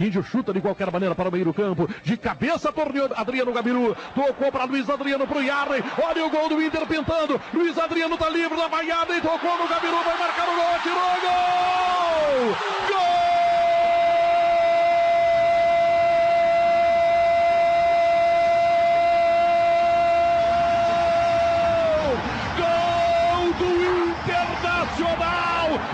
Índio 0.00 0.24
chuta 0.24 0.52
de 0.52 0.60
qualquer 0.60 0.90
maneira 0.90 1.14
para 1.14 1.28
o 1.28 1.32
meio 1.32 1.44
do 1.44 1.54
campo. 1.54 1.88
De 2.02 2.16
cabeça, 2.16 2.72
torneou 2.72 3.08
Adriano 3.14 3.52
Gabiru. 3.52 3.96
Tocou 4.12 4.50
para 4.50 4.64
Luiz 4.64 4.90
Adriano 4.90 5.24
para 5.24 5.38
o 5.38 5.42
Yarley. 5.42 5.84
Olha 6.02 6.26
o 6.26 6.30
gol 6.30 6.48
do 6.48 6.60
Inter 6.60 6.84
pintando. 6.84 7.40
Luiz 7.52 7.78
Adriano 7.78 8.14
está 8.14 8.28
livre 8.28 8.56
da 8.56 8.66
vaiada 8.66 9.16
e 9.16 9.20
tocou 9.20 9.56
no 9.56 9.68
Gabiru. 9.68 10.02
Vai 10.02 10.18
marcar 10.18 10.48
o 10.48 10.56
gol. 10.56 10.74
Atirou. 10.74 11.20
Gol! 11.22 12.56
Gol! 12.88 13.14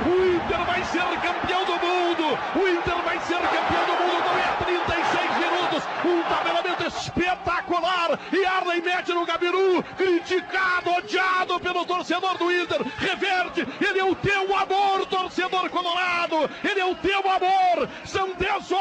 O 0.07 0.35
Inter 0.35 0.65
vai 0.65 0.83
ser 0.85 1.05
campeão 1.21 1.65
do 1.65 1.73
mundo! 1.73 2.39
O 2.57 2.69
Inter 2.69 3.03
vai 3.03 3.19
ser 3.21 3.39
campeão 3.39 3.85
do 3.87 3.93
mundo! 3.93 4.25
Não 4.25 4.39
é 4.39 4.57
36 4.65 5.37
minutos! 5.39 5.83
Um 6.05 6.23
tabelamento 6.23 6.87
espetacular! 6.87 8.19
E 8.33 8.45
Arley 8.45 8.81
mete 8.81 9.13
no 9.13 9.27
Gabiru, 9.41 9.83
criticado, 9.97 10.91
odiado 10.91 11.59
pelo 11.61 11.87
torcedor 11.87 12.37
do 12.37 12.53
Inter. 12.53 12.83
Reverte, 12.99 13.67
ele 13.81 13.99
é 13.99 14.05
o 14.05 14.15
teu 14.15 14.55
amor, 14.55 15.07
torcedor 15.07 15.71
colorado! 15.71 16.51
Ele 16.63 16.81
é 16.81 16.85
o 16.85 16.95
teu 16.97 17.21
amor! 17.21 17.89
São 18.05 18.35
10 18.35 18.71
horas 18.71 18.80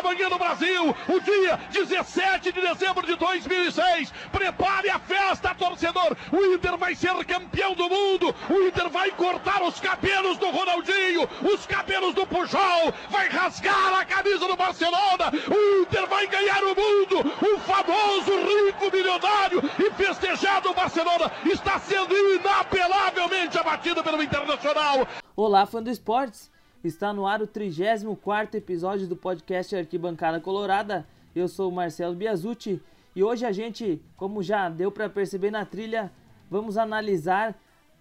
da 0.00 0.08
manhã 0.08 0.28
no 0.30 0.38
Brasil, 0.38 0.96
o 1.08 1.20
dia 1.20 1.56
17 1.70 2.52
de 2.52 2.60
dezembro 2.60 3.06
de 3.06 3.14
2006. 3.16 4.12
Prepare 4.32 4.88
a 4.88 4.98
festa, 4.98 5.54
torcedor! 5.54 6.16
O 6.32 6.54
Inter 6.54 6.76
vai 6.78 6.94
ser 6.94 7.12
campeão 7.26 7.74
do 7.74 7.88
mundo! 7.88 8.34
O 8.48 8.66
Inter 8.66 8.88
vai 8.88 9.10
cortar 9.10 9.62
os 9.62 9.78
cabelos 9.78 10.38
do 10.38 10.50
Ronaldinho, 10.50 11.28
os 11.42 11.66
cabelos 11.66 12.14
do 12.14 12.26
Pujol, 12.26 12.94
vai 13.10 13.28
rasgar 13.28 13.94
a 13.94 14.04
camisa 14.04 14.46
do 14.46 14.56
Barcelona, 14.56 15.30
o 15.48 15.82
Inter 15.82 16.06
vai 16.06 16.26
ganhar 16.26 16.62
o 16.64 16.74
mundo, 16.74 17.32
o 17.42 17.58
famoso 17.60 18.32
rico 18.40 18.90
milionário 18.90 19.62
e 19.78 19.90
festejado 19.92 20.72
Barcelona 20.72 21.30
está 21.44 21.78
sendo 21.78 22.16
inapelavelmente 22.16 23.58
abatido 23.58 24.02
pelo 24.02 24.22
Internacional. 24.22 25.06
Olá, 25.36 25.66
fã 25.66 25.82
do 25.82 25.90
esportes! 25.90 26.49
Está 26.82 27.12
no 27.12 27.26
ar 27.26 27.42
o 27.42 27.46
34 27.46 28.56
episódio 28.56 29.06
do 29.06 29.14
podcast 29.14 29.76
Arquibancada 29.76 30.40
Colorada. 30.40 31.06
Eu 31.34 31.46
sou 31.46 31.68
o 31.68 31.74
Marcelo 31.74 32.14
Biasucci 32.14 32.82
e 33.14 33.22
hoje 33.22 33.44
a 33.44 33.52
gente, 33.52 34.02
como 34.16 34.42
já 34.42 34.66
deu 34.70 34.90
para 34.90 35.06
perceber 35.10 35.50
na 35.50 35.66
trilha, 35.66 36.10
vamos 36.50 36.78
analisar 36.78 37.54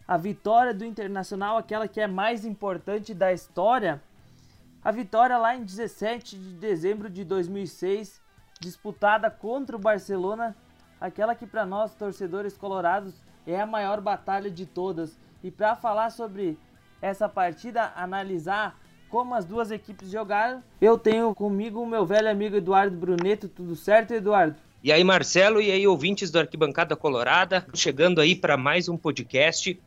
a 0.08 0.16
vitória 0.16 0.74
do 0.74 0.86
Internacional, 0.86 1.58
aquela 1.58 1.90
que 1.90 2.00
é 2.00 2.08
mais 2.08 2.46
importante 2.46 3.14
da 3.14 3.34
história. 3.34 4.02
A 4.82 4.92
vitória 4.92 5.38
lá 5.38 5.54
em 5.58 5.66
17 5.66 6.38
de 6.38 6.54
dezembro 6.54 7.10
de 7.10 7.26
2006, 7.26 8.22
disputada 8.62 9.30
contra 9.30 9.76
o 9.76 9.80
Barcelona, 9.80 10.56
aquela 11.02 11.36
que 11.36 11.46
para 11.46 11.66
nós 11.66 11.94
torcedores 11.96 12.58
colorados 12.58 13.14
é 13.46 13.60
a 13.60 13.66
maior 13.66 14.00
batalha 14.00 14.50
de 14.50 14.66
todas. 14.66 15.20
E 15.44 15.52
para 15.52 15.76
falar 15.76 16.12
sobre 16.12 16.58
essa 17.02 17.30
partida, 17.30 17.92
analisar 17.96 18.78
como 19.10 19.34
as 19.34 19.44
duas 19.44 19.72
equipes 19.72 20.12
jogaram, 20.12 20.64
eu 20.80 20.98
tenho 20.98 21.34
comigo 21.34 21.82
o 21.82 21.88
meu 21.88 22.06
velho 22.06 22.30
amigo 22.30 22.56
Eduardo 22.56 22.96
Bruneto. 22.96 23.48
Tudo 23.48 23.76
certo, 23.76 24.14
Eduardo? 24.14 24.56
E 24.84 24.92
aí, 24.94 25.04
Marcelo, 25.04 25.62
e 25.62 25.72
aí, 25.72 25.86
ouvintes 25.86 26.32
do 26.32 26.40
Arquibancada 26.40 26.96
Colorada, 26.96 27.66
chegando 27.74 28.22
aí 28.22 28.36
para 28.36 28.56
mais 28.56 28.88
um 28.88 28.96
podcast 28.96 29.78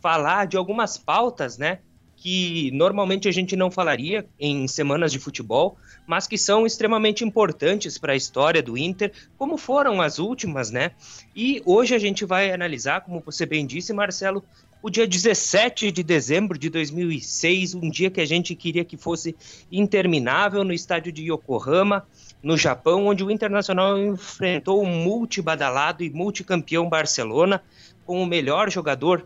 falar 0.00 0.46
de 0.46 0.56
algumas 0.56 0.98
pautas, 0.98 1.56
né? 1.56 1.78
Que 2.16 2.70
normalmente 2.72 3.28
a 3.28 3.32
gente 3.32 3.54
não 3.54 3.70
falaria 3.70 4.26
em 4.40 4.66
semanas 4.66 5.12
de 5.12 5.20
futebol, 5.20 5.76
mas 6.06 6.26
que 6.26 6.36
são 6.36 6.66
extremamente 6.66 7.24
importantes 7.24 7.98
para 7.98 8.14
a 8.14 8.16
história 8.16 8.60
do 8.60 8.76
Inter, 8.76 9.12
como 9.38 9.56
foram 9.56 10.00
as 10.02 10.18
últimas, 10.18 10.72
né? 10.72 10.90
E 11.36 11.62
hoje 11.64 11.94
a 11.94 11.98
gente 11.98 12.24
vai 12.24 12.50
analisar, 12.50 13.02
como 13.02 13.20
você 13.20 13.46
bem 13.46 13.64
disse, 13.64 13.92
Marcelo, 13.92 14.42
o 14.82 14.90
dia 14.90 15.06
17 15.06 15.92
de 15.92 16.02
dezembro 16.02 16.58
de 16.58 16.68
2006, 16.68 17.74
um 17.74 17.88
dia 17.88 18.10
que 18.10 18.20
a 18.20 18.26
gente 18.26 18.54
queria 18.56 18.84
que 18.84 18.96
fosse 18.96 19.36
interminável 19.70 20.64
no 20.64 20.72
estádio 20.72 21.12
de 21.12 21.30
Yokohama, 21.30 22.04
no 22.42 22.58
Japão, 22.58 23.06
onde 23.06 23.22
o 23.22 23.30
Internacional 23.30 23.96
enfrentou 23.96 24.82
o 24.82 24.86
multibadalado 24.86 26.02
e 26.02 26.10
multicampeão 26.10 26.88
Barcelona, 26.88 27.62
com 28.04 28.20
o 28.20 28.26
melhor 28.26 28.68
jogador 28.70 29.24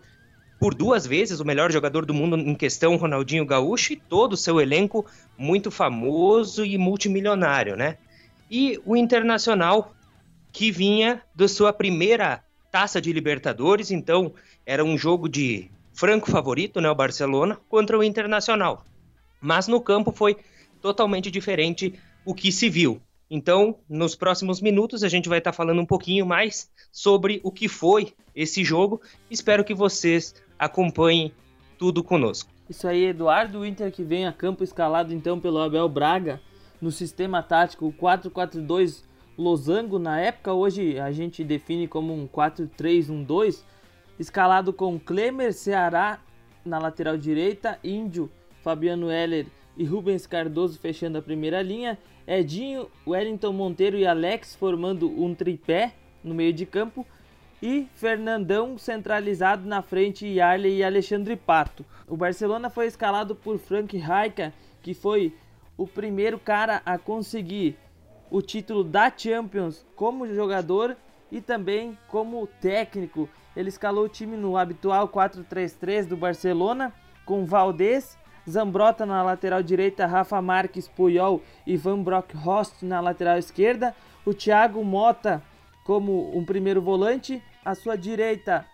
por 0.58 0.74
duas 0.74 1.06
vezes 1.06 1.40
o 1.40 1.44
melhor 1.44 1.70
jogador 1.72 2.04
do 2.04 2.14
mundo 2.14 2.36
em 2.36 2.54
questão, 2.54 2.96
Ronaldinho 2.96 3.44
Gaúcho, 3.44 3.94
e 3.94 3.96
todo 3.96 4.34
o 4.34 4.36
seu 4.36 4.60
elenco 4.60 5.06
muito 5.38 5.70
famoso 5.70 6.64
e 6.64 6.76
multimilionário, 6.78 7.76
né? 7.76 7.96
E 8.50 8.80
o 8.84 8.96
Internacional, 8.96 9.94
que 10.52 10.70
vinha 10.70 11.22
da 11.34 11.48
sua 11.48 11.72
primeira 11.72 12.42
taça 12.76 13.00
de 13.00 13.10
Libertadores, 13.10 13.90
então 13.90 14.34
era 14.66 14.84
um 14.84 14.98
jogo 14.98 15.30
de 15.30 15.70
franco 15.94 16.30
favorito, 16.30 16.78
né? 16.78 16.90
O 16.90 16.94
Barcelona, 16.94 17.58
contra 17.70 17.98
o 17.98 18.04
Internacional. 18.04 18.84
Mas 19.40 19.66
no 19.66 19.80
campo 19.80 20.12
foi 20.12 20.36
totalmente 20.82 21.30
diferente 21.30 21.98
o 22.22 22.34
que 22.34 22.52
se 22.52 22.68
viu. 22.68 23.00
Então, 23.30 23.76
nos 23.88 24.14
próximos 24.14 24.60
minutos, 24.60 25.02
a 25.02 25.08
gente 25.08 25.26
vai 25.26 25.38
estar 25.38 25.54
falando 25.54 25.80
um 25.80 25.86
pouquinho 25.86 26.26
mais 26.26 26.70
sobre 26.92 27.40
o 27.42 27.50
que 27.50 27.66
foi 27.66 28.12
esse 28.34 28.62
jogo. 28.62 29.00
Espero 29.30 29.64
que 29.64 29.72
vocês 29.72 30.34
acompanhem 30.58 31.32
tudo 31.78 32.04
conosco. 32.04 32.50
Isso 32.68 32.86
aí, 32.86 33.06
Eduardo 33.06 33.64
Inter 33.64 33.90
que 33.90 34.04
vem 34.04 34.26
a 34.26 34.32
campo 34.34 34.62
escalado 34.62 35.14
então 35.14 35.40
pelo 35.40 35.62
Abel 35.62 35.88
Braga 35.88 36.42
no 36.78 36.92
sistema 36.92 37.42
tático 37.42 37.90
4-4-2 37.98 39.02
losango 39.36 39.98
na 39.98 40.20
época, 40.20 40.52
hoje 40.52 40.98
a 40.98 41.12
gente 41.12 41.44
define 41.44 41.86
como 41.86 42.12
um 42.14 42.26
4-3-1-2, 42.26 43.62
escalado 44.18 44.72
com 44.72 44.98
Klemer, 44.98 45.52
Ceará 45.52 46.18
na 46.64 46.78
lateral 46.78 47.16
direita, 47.16 47.78
Índio, 47.84 48.30
Fabiano 48.62 49.10
Heller 49.10 49.46
e 49.76 49.84
Rubens 49.84 50.26
Cardoso 50.26 50.78
fechando 50.78 51.18
a 51.18 51.22
primeira 51.22 51.62
linha, 51.62 51.98
Edinho, 52.26 52.90
Wellington 53.06 53.52
Monteiro 53.52 53.96
e 53.96 54.06
Alex 54.06 54.56
formando 54.56 55.08
um 55.08 55.34
tripé 55.34 55.92
no 56.24 56.34
meio 56.34 56.52
de 56.52 56.66
campo, 56.66 57.06
e 57.62 57.88
Fernandão 57.94 58.76
centralizado 58.76 59.66
na 59.66 59.80
frente 59.80 60.26
Yarley 60.26 60.78
e 60.78 60.84
Alexandre 60.84 61.36
Pato. 61.36 61.84
O 62.06 62.16
Barcelona 62.16 62.68
foi 62.68 62.86
escalado 62.86 63.34
por 63.34 63.58
Frank 63.58 63.96
Rijkaard, 63.96 64.52
que 64.82 64.92
foi 64.92 65.32
o 65.76 65.86
primeiro 65.86 66.38
cara 66.38 66.82
a 66.84 66.98
conseguir 66.98 67.76
o 68.30 68.42
título 68.42 68.82
da 68.82 69.12
Champions 69.14 69.84
como 69.94 70.26
jogador 70.34 70.96
e 71.30 71.40
também 71.40 71.98
como 72.08 72.46
técnico. 72.60 73.28
Ele 73.56 73.68
escalou 73.68 74.04
o 74.04 74.08
time 74.08 74.36
no 74.36 74.56
habitual 74.56 75.08
4-3-3 75.08 76.06
do 76.06 76.16
Barcelona 76.16 76.92
com 77.24 77.44
Valdez, 77.44 78.18
Zambrota 78.48 79.04
na 79.04 79.22
lateral 79.22 79.62
direita, 79.62 80.06
Rafa 80.06 80.40
Marques, 80.40 80.86
Puyol 80.86 81.42
e 81.66 81.76
Van 81.76 82.00
Bronckhorst 82.00 82.82
na 82.82 83.00
lateral 83.00 83.38
esquerda, 83.38 83.94
o 84.24 84.32
Thiago 84.32 84.84
Mota 84.84 85.42
como 85.84 86.36
um 86.36 86.44
primeiro 86.44 86.80
volante, 86.80 87.42
à 87.64 87.74
sua 87.74 87.96
direita 87.96 88.64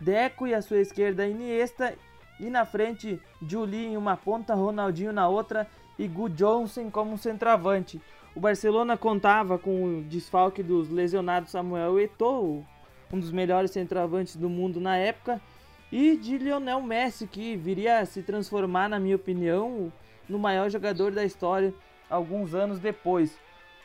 Deco 0.00 0.46
e 0.46 0.54
à 0.54 0.62
sua 0.62 0.78
esquerda 0.78 1.26
Iniesta 1.26 1.94
e 2.38 2.48
na 2.50 2.64
frente 2.64 3.20
Juli 3.42 3.86
em 3.86 3.96
uma 3.96 4.16
ponta, 4.16 4.54
Ronaldinho 4.54 5.12
na 5.12 5.28
outra 5.28 5.66
e 5.98 6.06
Gu 6.06 6.28
Johnson 6.30 6.90
como 6.90 7.18
centroavante. 7.18 8.00
O 8.34 8.40
Barcelona 8.40 8.96
contava 8.96 9.58
com 9.58 9.84
o 9.84 10.02
desfalque 10.02 10.62
dos 10.62 10.90
lesionados 10.90 11.50
Samuel 11.50 11.98
Eto'o, 11.98 12.64
um 13.12 13.18
dos 13.18 13.32
melhores 13.32 13.70
centroavantes 13.70 14.36
do 14.36 14.48
mundo 14.48 14.80
na 14.80 14.96
época, 14.96 15.40
e 15.90 16.16
de 16.16 16.36
Lionel 16.36 16.82
Messi, 16.82 17.26
que 17.26 17.56
viria 17.56 18.00
a 18.00 18.06
se 18.06 18.22
transformar, 18.22 18.88
na 18.88 19.00
minha 19.00 19.16
opinião, 19.16 19.92
no 20.28 20.38
maior 20.38 20.68
jogador 20.68 21.10
da 21.10 21.24
história 21.24 21.74
alguns 22.08 22.54
anos 22.54 22.78
depois. 22.78 23.36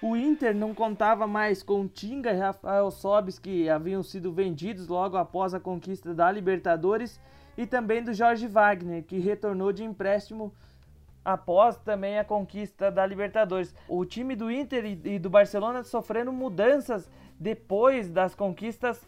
O 0.02 0.18
Inter 0.18 0.54
não 0.54 0.74
contava 0.74 1.26
mais 1.26 1.64
com 1.64 1.88
Tinga 1.88 2.34
e 2.34 2.38
Rafael 2.38 2.92
Sobis, 2.92 3.40
que 3.40 3.70
haviam 3.70 4.04
sido 4.04 4.34
vendidos 4.34 4.88
logo 4.90 5.16
após 5.16 5.54
a 5.54 5.60
conquista 5.62 6.14
da 6.14 6.30
Libertadores, 6.30 7.20
e 7.58 7.66
também 7.66 8.04
do 8.04 8.14
Jorge 8.14 8.48
Wagner, 8.48 9.04
que 9.04 9.20
retornou 9.20 9.72
de 9.72 9.84
empréstimo 9.84 10.54
após 11.24 11.78
também 11.78 12.20
a 12.20 12.24
conquista 12.24 12.92
da 12.92 13.06
Libertadores. 13.06 13.74
O 13.88 14.06
time 14.06 14.36
do 14.36 14.52
Inter 14.52 14.98
e 15.04 15.20
do 15.20 15.30
Barcelona 15.30 15.84
sofrendo 15.84 16.32
mudanças 16.32 17.10
depois 17.40 18.10
das 18.10 18.36
conquistas 18.36 19.02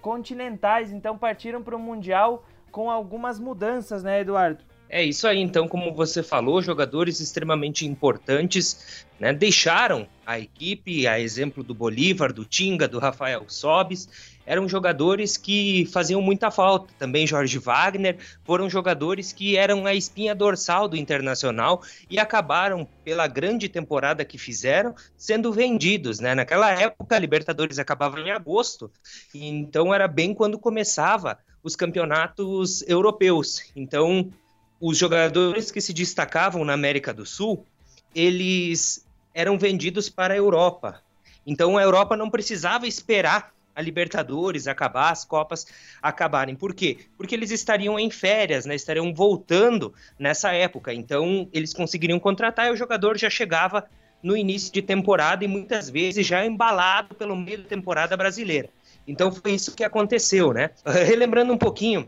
continentais, 0.00 0.92
então 0.92 1.16
partiram 1.16 1.62
para 1.62 1.76
o 1.76 1.78
Mundial 1.78 2.44
com 2.70 2.90
algumas 2.90 3.38
mudanças, 3.38 4.02
né, 4.02 4.20
Eduardo? 4.20 4.64
É 4.88 5.04
isso 5.04 5.28
aí, 5.28 5.38
então, 5.38 5.68
como 5.68 5.94
você 5.94 6.20
falou, 6.20 6.60
jogadores 6.60 7.20
extremamente 7.20 7.86
importantes 7.86 9.06
né, 9.20 9.32
deixaram 9.32 10.04
a 10.26 10.40
equipe, 10.40 11.06
a 11.06 11.20
exemplo 11.20 11.62
do 11.62 11.72
Bolívar, 11.72 12.32
do 12.32 12.44
Tinga, 12.44 12.88
do 12.88 12.98
Rafael 12.98 13.44
Sobis. 13.46 14.08
Eram 14.50 14.68
jogadores 14.68 15.36
que 15.36 15.86
faziam 15.92 16.20
muita 16.20 16.50
falta. 16.50 16.92
Também 16.98 17.24
Jorge 17.24 17.56
Wagner 17.56 18.18
foram 18.42 18.68
jogadores 18.68 19.32
que 19.32 19.56
eram 19.56 19.86
a 19.86 19.94
espinha 19.94 20.34
dorsal 20.34 20.88
do 20.88 20.96
Internacional 20.96 21.84
e 22.10 22.18
acabaram, 22.18 22.84
pela 23.04 23.28
grande 23.28 23.68
temporada 23.68 24.24
que 24.24 24.36
fizeram, 24.36 24.92
sendo 25.16 25.52
vendidos. 25.52 26.18
Né? 26.18 26.34
Naquela 26.34 26.68
época, 26.68 27.14
a 27.14 27.18
Libertadores 27.20 27.78
acabava 27.78 28.18
em 28.18 28.32
agosto, 28.32 28.90
então 29.32 29.94
era 29.94 30.08
bem 30.08 30.34
quando 30.34 30.58
começava 30.58 31.38
os 31.62 31.76
campeonatos 31.76 32.82
europeus. 32.88 33.70
Então, 33.76 34.32
os 34.80 34.98
jogadores 34.98 35.70
que 35.70 35.80
se 35.80 35.92
destacavam 35.92 36.64
na 36.64 36.72
América 36.72 37.14
do 37.14 37.24
Sul, 37.24 37.64
eles 38.12 39.06
eram 39.32 39.56
vendidos 39.56 40.08
para 40.08 40.34
a 40.34 40.36
Europa. 40.36 41.00
Então 41.46 41.78
a 41.78 41.82
Europa 41.82 42.16
não 42.16 42.28
precisava 42.28 42.88
esperar 42.88 43.52
a 43.74 43.80
Libertadores 43.80 44.66
acabar, 44.66 45.10
as 45.10 45.24
Copas 45.24 45.66
acabarem. 46.02 46.54
Por 46.54 46.74
quê? 46.74 46.98
Porque 47.16 47.34
eles 47.34 47.50
estariam 47.50 47.98
em 47.98 48.10
férias, 48.10 48.66
né? 48.66 48.74
estariam 48.74 49.12
voltando 49.14 49.94
nessa 50.18 50.52
época. 50.52 50.92
Então 50.92 51.48
eles 51.52 51.72
conseguiriam 51.72 52.18
contratar 52.18 52.68
e 52.68 52.70
o 52.70 52.76
jogador 52.76 53.16
já 53.16 53.30
chegava 53.30 53.88
no 54.22 54.36
início 54.36 54.72
de 54.72 54.82
temporada 54.82 55.44
e 55.44 55.48
muitas 55.48 55.88
vezes 55.88 56.26
já 56.26 56.44
embalado 56.44 57.14
pelo 57.14 57.34
meio 57.34 57.62
da 57.62 57.68
temporada 57.68 58.16
brasileira. 58.16 58.68
Então 59.06 59.32
foi 59.32 59.52
isso 59.52 59.74
que 59.74 59.82
aconteceu, 59.82 60.52
né? 60.52 60.70
Relembrando 60.84 61.52
um 61.52 61.58
pouquinho 61.58 62.06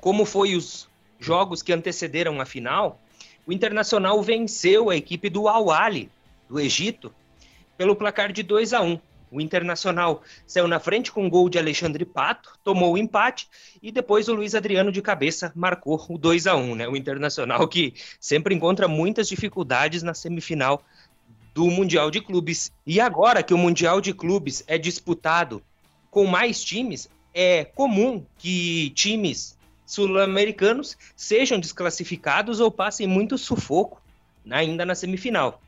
como 0.00 0.24
foi 0.24 0.54
os 0.54 0.88
jogos 1.18 1.62
que 1.62 1.72
antecederam 1.72 2.40
a 2.40 2.46
final, 2.46 3.00
o 3.46 3.52
Internacional 3.52 4.22
venceu 4.22 4.90
a 4.90 4.96
equipe 4.96 5.28
do 5.28 5.48
Al-Ali, 5.48 6.10
do 6.48 6.58
Egito, 6.58 7.12
pelo 7.76 7.94
placar 7.94 8.32
de 8.32 8.42
2 8.42 8.72
a 8.72 8.80
1. 8.80 8.98
O 9.30 9.40
Internacional 9.40 10.22
saiu 10.46 10.66
na 10.66 10.80
frente 10.80 11.12
com 11.12 11.24
um 11.24 11.30
gol 11.30 11.48
de 11.48 11.58
Alexandre 11.58 12.04
Pato, 12.04 12.58
tomou 12.64 12.94
o 12.94 12.98
empate 12.98 13.48
e 13.80 13.92
depois 13.92 14.28
o 14.28 14.34
Luiz 14.34 14.54
Adriano 14.54 14.90
de 14.90 15.00
cabeça 15.00 15.52
marcou 15.54 16.04
o 16.08 16.18
2 16.18 16.46
a 16.48 16.56
1, 16.56 16.74
né? 16.74 16.88
O 16.88 16.96
Internacional 16.96 17.66
que 17.68 17.94
sempre 18.18 18.54
encontra 18.54 18.88
muitas 18.88 19.28
dificuldades 19.28 20.02
na 20.02 20.14
semifinal 20.14 20.82
do 21.54 21.66
Mundial 21.66 22.10
de 22.10 22.20
Clubes. 22.20 22.72
E 22.84 23.00
agora 23.00 23.42
que 23.42 23.54
o 23.54 23.58
Mundial 23.58 24.00
de 24.00 24.12
Clubes 24.12 24.64
é 24.66 24.76
disputado 24.76 25.62
com 26.10 26.26
mais 26.26 26.62
times, 26.62 27.08
é 27.32 27.64
comum 27.64 28.24
que 28.36 28.90
times 28.90 29.56
sul-americanos 29.86 30.96
sejam 31.14 31.58
desclassificados 31.58 32.60
ou 32.60 32.70
passem 32.70 33.06
muito 33.06 33.38
sufoco 33.38 34.00
né, 34.44 34.56
ainda 34.56 34.84
na 34.84 34.94
semifinal. 34.94 35.60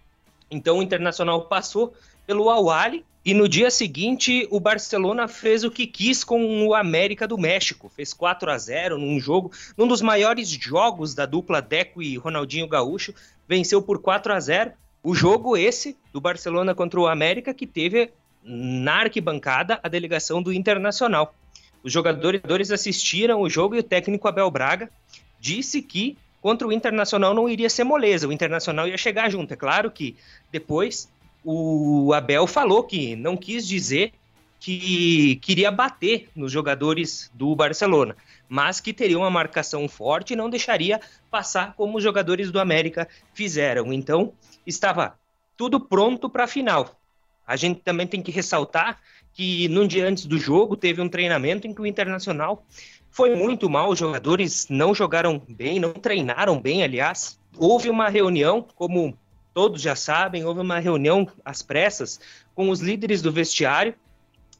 Então 0.50 0.78
o 0.78 0.82
Internacional 0.82 1.46
passou 1.46 1.94
pelo 2.26 2.50
Awali 2.50 3.04
e 3.24 3.34
no 3.34 3.48
dia 3.48 3.70
seguinte 3.70 4.48
o 4.50 4.58
Barcelona 4.58 5.28
fez 5.28 5.62
o 5.62 5.70
que 5.70 5.86
quis 5.86 6.24
com 6.24 6.66
o 6.66 6.74
América 6.74 7.26
do 7.26 7.38
México. 7.38 7.88
Fez 7.94 8.12
4 8.12 8.50
a 8.50 8.58
0 8.58 8.98
num 8.98 9.20
jogo, 9.20 9.52
num 9.76 9.86
dos 9.86 10.02
maiores 10.02 10.48
jogos 10.48 11.14
da 11.14 11.24
dupla 11.24 11.62
Deco 11.62 12.02
e 12.02 12.16
Ronaldinho 12.16 12.66
Gaúcho, 12.66 13.14
venceu 13.48 13.80
por 13.80 14.00
4 14.00 14.32
a 14.32 14.40
0. 14.40 14.72
O 15.04 15.14
jogo 15.14 15.56
esse 15.56 15.96
do 16.12 16.20
Barcelona 16.20 16.74
contra 16.74 17.00
o 17.00 17.06
América 17.06 17.54
que 17.54 17.66
teve 17.66 18.10
na 18.42 19.02
arquibancada 19.02 19.78
a 19.82 19.88
delegação 19.88 20.42
do 20.42 20.52
Internacional. 20.52 21.34
Os 21.82 21.92
jogadores 21.92 22.70
assistiram 22.70 23.40
o 23.40 23.48
jogo 23.48 23.74
e 23.74 23.78
o 23.78 23.82
técnico 23.84 24.26
Abel 24.26 24.50
Braga 24.50 24.90
disse 25.38 25.80
que 25.80 26.16
contra 26.40 26.66
o 26.66 26.72
Internacional 26.72 27.34
não 27.34 27.48
iria 27.48 27.70
ser 27.70 27.84
moleza, 27.84 28.26
o 28.26 28.32
Internacional 28.32 28.88
ia 28.88 28.98
chegar 28.98 29.30
junto. 29.30 29.54
É 29.54 29.56
claro 29.56 29.90
que 29.90 30.16
depois 30.50 31.08
o 31.44 32.12
Abel 32.12 32.46
falou 32.46 32.84
que 32.84 33.16
não 33.16 33.36
quis 33.36 33.66
dizer 33.66 34.12
que 34.60 35.36
queria 35.42 35.72
bater 35.72 36.28
nos 36.36 36.52
jogadores 36.52 37.30
do 37.34 37.54
Barcelona, 37.56 38.16
mas 38.48 38.78
que 38.78 38.92
teria 38.92 39.18
uma 39.18 39.30
marcação 39.30 39.88
forte 39.88 40.32
e 40.32 40.36
não 40.36 40.48
deixaria 40.48 41.00
passar 41.30 41.74
como 41.74 41.98
os 41.98 42.04
jogadores 42.04 42.52
do 42.52 42.60
América 42.60 43.08
fizeram. 43.34 43.92
Então, 43.92 44.32
estava 44.64 45.18
tudo 45.56 45.80
pronto 45.80 46.30
para 46.30 46.44
a 46.44 46.46
final. 46.46 46.96
A 47.44 47.56
gente 47.56 47.80
também 47.80 48.06
tem 48.06 48.22
que 48.22 48.30
ressaltar 48.30 49.00
que 49.32 49.66
num 49.68 49.86
dia 49.86 50.06
antes 50.06 50.26
do 50.26 50.38
jogo 50.38 50.76
teve 50.76 51.00
um 51.00 51.08
treinamento 51.08 51.66
em 51.66 51.74
que 51.74 51.80
o 51.80 51.86
Internacional 51.86 52.64
foi 53.10 53.34
muito 53.34 53.68
mal, 53.68 53.90
os 53.90 53.98
jogadores 53.98 54.68
não 54.70 54.94
jogaram 54.94 55.42
bem, 55.48 55.80
não 55.80 55.92
treinaram 55.92 56.60
bem, 56.60 56.82
aliás. 56.82 57.38
Houve 57.58 57.90
uma 57.90 58.08
reunião, 58.08 58.66
como 58.74 59.18
todos 59.54 59.80
já 59.80 59.94
sabem, 59.94 60.44
houve 60.44 60.60
uma 60.60 60.78
reunião 60.78 61.28
às 61.44 61.62
pressas 61.62 62.20
com 62.54 62.70
os 62.70 62.80
líderes 62.80 63.22
do 63.22 63.32
vestiário 63.32 63.94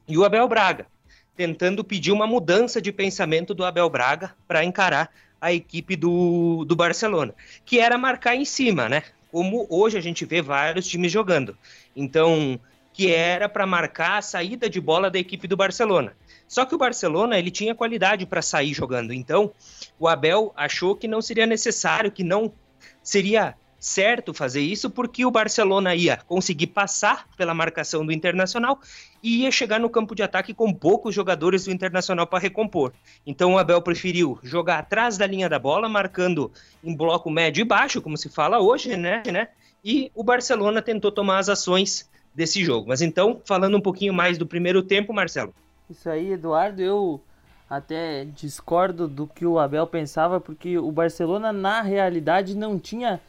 e 0.07 0.17
o 0.17 0.23
Abel 0.23 0.47
Braga, 0.47 0.87
tentando 1.35 1.83
pedir 1.83 2.11
uma 2.11 2.27
mudança 2.27 2.81
de 2.81 2.91
pensamento 2.91 3.53
do 3.53 3.65
Abel 3.65 3.89
Braga 3.89 4.35
para 4.47 4.63
encarar 4.63 5.11
a 5.39 5.51
equipe 5.51 5.95
do, 5.95 6.63
do 6.65 6.75
Barcelona, 6.75 7.33
que 7.65 7.79
era 7.79 7.97
marcar 7.97 8.35
em 8.35 8.45
cima, 8.45 8.87
né? 8.87 9.03
Como 9.31 9.67
hoje 9.69 9.97
a 9.97 10.01
gente 10.01 10.25
vê 10.25 10.41
vários 10.41 10.87
times 10.87 11.11
jogando. 11.11 11.57
Então, 11.95 12.59
que 12.93 13.11
era 13.11 13.49
para 13.49 13.65
marcar 13.65 14.19
a 14.19 14.21
saída 14.21 14.69
de 14.69 14.79
bola 14.79 15.09
da 15.09 15.17
equipe 15.19 15.47
do 15.47 15.57
Barcelona. 15.57 16.15
Só 16.47 16.65
que 16.65 16.75
o 16.75 16.77
Barcelona 16.77 17.37
ele 17.39 17.49
tinha 17.49 17.73
qualidade 17.73 18.25
para 18.25 18.41
sair 18.41 18.73
jogando. 18.73 19.11
Então, 19.11 19.51
o 19.99 20.07
Abel 20.07 20.53
achou 20.55 20.95
que 20.95 21.07
não 21.07 21.21
seria 21.21 21.47
necessário, 21.47 22.11
que 22.11 22.23
não 22.23 22.53
seria 23.01 23.55
certo 23.83 24.33
fazer 24.33 24.61
isso, 24.61 24.89
porque 24.89 25.25
o 25.25 25.31
Barcelona 25.31 25.93
ia 25.93 26.15
conseguir 26.15 26.67
passar 26.67 27.27
pela 27.35 27.53
marcação 27.53 28.05
do 28.05 28.13
Internacional 28.13 28.79
e 29.21 29.41
ia 29.41 29.51
chegar 29.51 29.77
no 29.77 29.89
campo 29.89 30.15
de 30.15 30.23
ataque 30.23 30.53
com 30.53 30.73
poucos 30.73 31.13
jogadores 31.13 31.65
do 31.65 31.71
Internacional 31.71 32.25
para 32.25 32.39
recompor. 32.39 32.93
Então 33.27 33.53
o 33.53 33.57
Abel 33.57 33.81
preferiu 33.81 34.39
jogar 34.41 34.79
atrás 34.79 35.17
da 35.17 35.27
linha 35.27 35.49
da 35.49 35.59
bola, 35.59 35.89
marcando 35.89 36.49
em 36.81 36.95
bloco 36.95 37.29
médio 37.29 37.59
e 37.59 37.65
baixo, 37.65 38.01
como 38.01 38.17
se 38.17 38.29
fala 38.29 38.57
hoje, 38.61 38.95
né? 38.95 39.21
né? 39.29 39.49
E 39.83 40.09
o 40.15 40.23
Barcelona 40.23 40.81
tentou 40.81 41.11
tomar 41.11 41.39
as 41.39 41.49
ações 41.49 42.09
desse 42.33 42.63
jogo. 42.63 42.87
Mas 42.87 43.01
então, 43.01 43.41
falando 43.43 43.75
um 43.75 43.81
pouquinho 43.81 44.13
mais 44.13 44.37
do 44.37 44.45
primeiro 44.45 44.81
tempo, 44.81 45.11
Marcelo. 45.11 45.53
Isso 45.89 46.09
aí, 46.09 46.31
Eduardo, 46.31 46.81
eu 46.81 47.21
até 47.69 48.23
discordo 48.23 49.09
do 49.09 49.27
que 49.27 49.45
o 49.45 49.59
Abel 49.59 49.85
pensava, 49.85 50.39
porque 50.39 50.77
o 50.77 50.89
Barcelona, 50.89 51.51
na 51.51 51.81
realidade, 51.81 52.55
não 52.55 52.79
tinha 52.79 53.19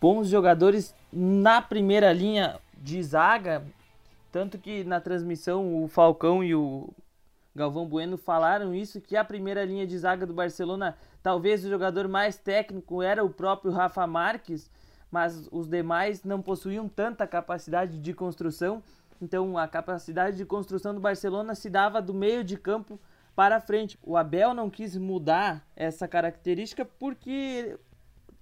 bons 0.00 0.28
jogadores 0.28 0.94
na 1.12 1.60
primeira 1.62 2.12
linha 2.12 2.58
de 2.76 3.02
zaga. 3.02 3.64
Tanto 4.30 4.58
que 4.58 4.84
na 4.84 5.00
transmissão 5.00 5.82
o 5.82 5.88
Falcão 5.88 6.44
e 6.44 6.54
o 6.54 6.90
Galvão 7.54 7.86
Bueno 7.86 8.18
falaram 8.18 8.74
isso, 8.74 9.00
que 9.00 9.16
a 9.16 9.24
primeira 9.24 9.64
linha 9.64 9.86
de 9.86 9.98
zaga 9.98 10.26
do 10.26 10.34
Barcelona, 10.34 10.96
talvez 11.22 11.64
o 11.64 11.70
jogador 11.70 12.06
mais 12.06 12.36
técnico 12.36 13.02
era 13.02 13.24
o 13.24 13.30
próprio 13.30 13.72
Rafa 13.72 14.06
Marques, 14.06 14.70
mas 15.10 15.48
os 15.50 15.66
demais 15.66 16.22
não 16.22 16.42
possuíam 16.42 16.86
tanta 16.86 17.26
capacidade 17.26 17.98
de 17.98 18.12
construção. 18.12 18.82
Então 19.22 19.56
a 19.56 19.66
capacidade 19.66 20.36
de 20.36 20.44
construção 20.44 20.94
do 20.94 21.00
Barcelona 21.00 21.54
se 21.54 21.70
dava 21.70 22.02
do 22.02 22.12
meio 22.12 22.44
de 22.44 22.58
campo 22.58 23.00
para 23.34 23.60
frente. 23.60 23.98
O 24.02 24.16
Abel 24.16 24.52
não 24.52 24.68
quis 24.68 24.96
mudar 24.96 25.66
essa 25.74 26.06
característica 26.06 26.84
porque 26.84 27.78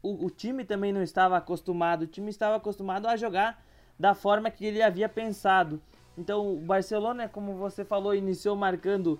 o, 0.04 0.26
o, 0.26 0.30
time 0.30 0.64
também 0.64 0.92
não 0.92 1.02
estava 1.02 1.37
acostumado. 1.37 2.02
O 2.02 2.06
time 2.06 2.30
estava 2.30 2.56
acostumado 2.56 3.06
a 3.06 3.16
jogar 3.16 3.64
da 3.99 4.14
forma 4.14 4.50
que 4.50 4.66
ele 4.66 4.82
havia 4.82 5.08
pensado. 5.08 5.80
Então 6.16 6.54
o 6.54 6.61
Barcelona, 6.61 7.28
como 7.28 7.54
você 7.54 7.84
falou, 7.84 8.14
iniciou 8.14 8.54
marcando 8.54 9.18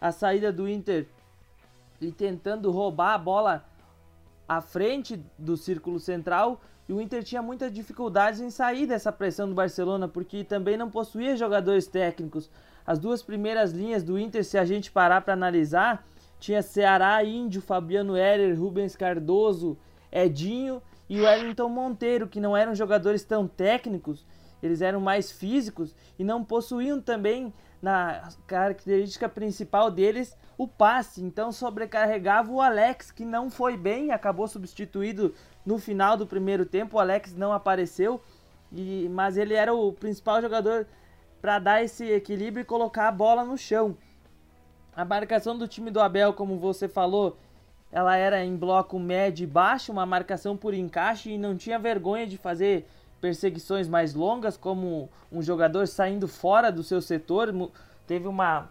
a 0.00 0.10
saída 0.10 0.52
do 0.52 0.68
Inter 0.68 1.06
e 2.00 2.10
tentando 2.10 2.70
roubar 2.70 3.14
a 3.14 3.18
bola 3.18 3.64
à 4.48 4.60
frente 4.60 5.18
do 5.38 5.56
círculo 5.56 5.98
central 5.98 6.60
e 6.88 6.92
o 6.92 7.00
Inter 7.00 7.22
tinha 7.24 7.42
muitas 7.42 7.72
dificuldades 7.72 8.40
em 8.40 8.50
sair 8.50 8.86
dessa 8.86 9.10
pressão 9.10 9.48
do 9.48 9.54
Barcelona, 9.54 10.06
porque 10.06 10.44
também 10.44 10.76
não 10.76 10.88
possuía 10.88 11.36
jogadores 11.36 11.86
técnicos. 11.86 12.48
As 12.86 12.98
duas 12.98 13.22
primeiras 13.22 13.72
linhas 13.72 14.04
do 14.04 14.18
Inter, 14.18 14.44
se 14.44 14.56
a 14.56 14.64
gente 14.64 14.92
parar 14.92 15.22
para 15.22 15.32
analisar, 15.32 16.06
tinha 16.38 16.62
Ceará, 16.62 17.24
Índio, 17.24 17.60
Fabiano 17.60 18.16
Herer, 18.16 18.56
Rubens 18.56 18.94
Cardoso, 18.94 19.76
Edinho 20.16 20.82
e 21.08 21.20
o 21.20 21.24
Wellington 21.24 21.68
Monteiro, 21.68 22.26
que 22.26 22.40
não 22.40 22.56
eram 22.56 22.74
jogadores 22.74 23.22
tão 23.22 23.46
técnicos, 23.46 24.26
eles 24.62 24.80
eram 24.80 25.00
mais 25.00 25.30
físicos 25.30 25.94
e 26.18 26.24
não 26.24 26.42
possuíam 26.42 27.00
também 27.00 27.52
na 27.80 28.28
característica 28.46 29.28
principal 29.28 29.90
deles 29.90 30.36
o 30.56 30.66
passe. 30.66 31.22
Então 31.22 31.52
sobrecarregava 31.52 32.50
o 32.50 32.60
Alex, 32.60 33.10
que 33.10 33.24
não 33.24 33.50
foi 33.50 33.76
bem, 33.76 34.10
acabou 34.10 34.48
substituído 34.48 35.34
no 35.64 35.78
final 35.78 36.16
do 36.16 36.26
primeiro 36.26 36.64
tempo. 36.64 36.96
O 36.96 37.00
Alex 37.00 37.34
não 37.34 37.52
apareceu, 37.52 38.20
e, 38.72 39.08
mas 39.10 39.36
ele 39.36 39.54
era 39.54 39.74
o 39.74 39.92
principal 39.92 40.40
jogador 40.40 40.86
para 41.40 41.58
dar 41.58 41.84
esse 41.84 42.04
equilíbrio 42.10 42.62
e 42.62 42.64
colocar 42.64 43.08
a 43.08 43.12
bola 43.12 43.44
no 43.44 43.58
chão. 43.58 43.96
A 44.94 45.04
marcação 45.04 45.56
do 45.56 45.68
time 45.68 45.90
do 45.90 46.00
Abel, 46.00 46.32
como 46.32 46.58
você 46.58 46.88
falou, 46.88 47.36
ela 47.90 48.16
era 48.16 48.44
em 48.44 48.56
bloco 48.56 48.98
médio 48.98 49.44
e 49.44 49.46
baixo, 49.46 49.92
uma 49.92 50.04
marcação 50.04 50.56
por 50.56 50.74
encaixe 50.74 51.30
e 51.30 51.38
não 51.38 51.56
tinha 51.56 51.78
vergonha 51.78 52.26
de 52.26 52.36
fazer 52.36 52.86
perseguições 53.20 53.88
mais 53.88 54.14
longas, 54.14 54.56
como 54.56 55.08
um 55.32 55.42
jogador 55.42 55.86
saindo 55.86 56.28
fora 56.28 56.70
do 56.70 56.82
seu 56.82 57.00
setor. 57.00 57.54
Teve 58.06 58.28
uma 58.28 58.68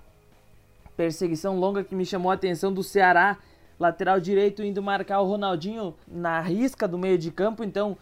perseguição 0.96 1.60
longa 1.60 1.84
que 1.84 1.96
me 1.96 2.06
chamou 2.06 2.32
a 2.32 2.36
atenção 2.36 2.74
do 2.74 2.84
Ceará, 2.84 3.38
lateral 3.80 4.20
direito 4.20 4.64
indo 4.64 4.82
marcar 4.82 5.20
o 5.20 5.28
Ronaldinho 5.28 5.94
na 6.08 6.40
risca 6.40 6.88
do 6.88 6.98
meio 6.98 7.18
de 7.18 7.32
campo, 7.32 7.64
então 7.64 7.98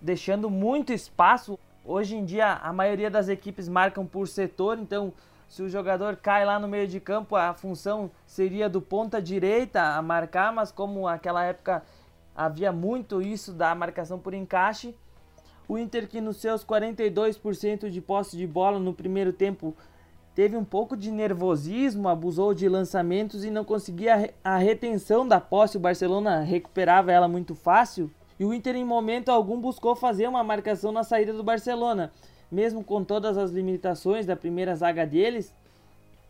deixando 0.00 0.48
muito 0.48 0.92
espaço. 0.92 1.58
Hoje 1.84 2.16
em 2.16 2.24
dia 2.24 2.54
a 2.54 2.72
maioria 2.72 3.10
das 3.10 3.28
equipes 3.28 3.68
marcam 3.68 4.06
por 4.06 4.28
setor, 4.28 4.78
então 4.78 5.12
se 5.48 5.62
o 5.62 5.68
jogador 5.68 6.16
cai 6.16 6.44
lá 6.44 6.58
no 6.58 6.68
meio 6.68 6.86
de 6.86 7.00
campo, 7.00 7.34
a 7.34 7.54
função 7.54 8.10
seria 8.26 8.68
do 8.68 8.80
ponta 8.80 9.20
direita 9.20 9.82
a 9.82 10.02
marcar, 10.02 10.52
mas 10.52 10.70
como 10.70 11.06
naquela 11.06 11.42
época 11.44 11.82
havia 12.36 12.70
muito 12.70 13.22
isso 13.22 13.52
da 13.52 13.74
marcação 13.74 14.18
por 14.18 14.34
encaixe, 14.34 14.94
o 15.66 15.76
Inter 15.76 16.06
que 16.08 16.20
nos 16.20 16.36
seus 16.36 16.64
42% 16.64 17.90
de 17.90 18.00
posse 18.00 18.36
de 18.36 18.46
bola 18.46 18.78
no 18.78 18.94
primeiro 18.94 19.32
tempo 19.32 19.74
teve 20.34 20.56
um 20.56 20.64
pouco 20.64 20.96
de 20.96 21.10
nervosismo, 21.10 22.08
abusou 22.08 22.54
de 22.54 22.68
lançamentos 22.68 23.44
e 23.44 23.50
não 23.50 23.64
conseguia 23.64 24.32
a 24.44 24.56
retenção 24.56 25.26
da 25.26 25.40
posse. 25.40 25.76
O 25.76 25.80
Barcelona 25.80 26.40
recuperava 26.40 27.10
ela 27.10 27.26
muito 27.26 27.54
fácil. 27.54 28.10
E 28.38 28.44
o 28.44 28.54
Inter, 28.54 28.76
em 28.76 28.84
momento 28.84 29.30
algum, 29.30 29.60
buscou 29.60 29.96
fazer 29.96 30.28
uma 30.28 30.44
marcação 30.44 30.92
na 30.92 31.02
saída 31.02 31.32
do 31.32 31.42
Barcelona, 31.42 32.12
mesmo 32.50 32.82
com 32.82 33.04
todas 33.04 33.36
as 33.36 33.50
limitações 33.50 34.26
da 34.26 34.36
primeira 34.36 34.74
zaga 34.74 35.06
deles. 35.06 35.54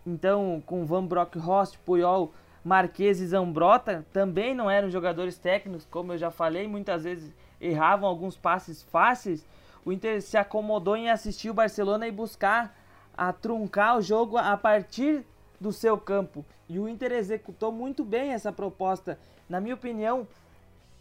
Então, 0.06 0.62
com 0.64 0.84
Van 0.84 1.04
Bronckhorst, 1.04 1.76
Puyol, 1.84 2.32
Marquês 2.64 3.20
e 3.20 3.26
Zambrota, 3.26 4.04
também 4.12 4.54
não 4.54 4.70
eram 4.70 4.90
jogadores 4.90 5.38
técnicos, 5.38 5.87
como 5.90 6.12
eu 6.12 6.18
já 6.18 6.30
falei, 6.30 6.66
muitas 6.66 7.04
vezes 7.04 7.32
erravam 7.60 8.08
alguns 8.08 8.37
passes 8.37 8.82
fáceis. 8.82 9.46
O 9.84 9.92
Inter 9.92 10.20
se 10.20 10.37
acomodou 10.37 10.96
em 10.96 11.10
assistir 11.10 11.50
o 11.50 11.54
Barcelona 11.54 12.06
e 12.06 12.12
buscar 12.12 12.76
a 13.16 13.32
truncar 13.32 13.96
o 13.96 14.02
jogo 14.02 14.37
a 14.37 14.56
partir 14.56 15.25
do 15.60 15.72
seu 15.72 15.96
campo. 15.98 16.44
E 16.68 16.78
o 16.78 16.88
Inter 16.88 17.12
executou 17.12 17.72
muito 17.72 18.04
bem 18.04 18.32
essa 18.32 18.52
proposta. 18.52 19.18
Na 19.48 19.60
minha 19.60 19.75
opinião, 19.75 20.26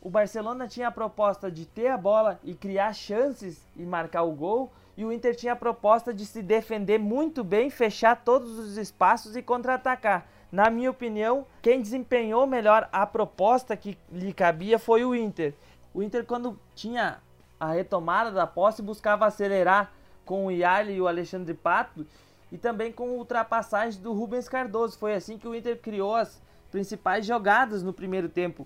o 0.02 0.10
Barcelona 0.10 0.68
tinha 0.68 0.88
a 0.88 0.92
proposta 0.92 1.52
de 1.52 1.66
ter 1.66 1.88
a 1.88 1.98
bola 1.98 2.40
e 2.44 2.54
criar 2.54 2.94
chances 2.94 3.62
e 3.76 3.84
marcar 3.84 4.24
o 4.24 4.32
gol, 4.32 4.72
e 4.98 5.06
o 5.06 5.14
Inter 5.14 5.36
tinha 5.36 5.54
a 5.54 5.56
proposta 5.56 6.12
de 6.12 6.26
se 6.26 6.42
defender 6.42 6.98
muito 6.98 7.44
bem, 7.44 7.70
fechar 7.70 8.16
todos 8.24 8.58
os 8.58 8.78
espaços 8.78 9.36
e 9.36 9.44
contra-atacar. 9.44 10.26
Na 10.52 10.72
minha 10.72 10.90
opinião, 10.90 11.46
quem 11.62 11.82
desempenhou 11.82 12.48
melhor 12.48 12.90
a 12.92 13.06
proposta 13.06 13.78
que 13.78 13.96
lhe 14.12 14.34
cabia 14.34 14.80
foi 14.80 15.06
o 15.06 15.14
Inter. 15.14 15.54
O 15.94 16.02
Inter, 16.02 16.26
quando 16.26 16.60
tinha 16.74 17.20
a 17.60 17.72
retomada 17.74 18.32
da 18.32 18.48
posse, 18.48 18.82
buscava 18.82 19.28
acelerar 19.28 19.94
com 20.26 20.48
o 20.48 20.52
Yarley 20.52 20.96
e 20.96 21.02
o 21.02 21.08
Alexandre 21.08 21.54
Pato 21.54 22.06
e 22.52 22.58
também 22.58 22.92
com 22.92 23.10
ultrapassagem 23.12 24.02
do 24.02 24.14
Rubens 24.14 24.50
Cardoso. 24.50 24.98
Foi 24.98 25.14
assim 25.14 25.38
que 25.38 25.48
o 25.48 25.54
Inter 25.54 25.80
criou 25.80 26.16
as 26.16 26.42
principais 26.72 27.26
jogadas 27.26 27.84
no 27.84 27.94
primeiro 27.94 28.30
tempo. 28.30 28.66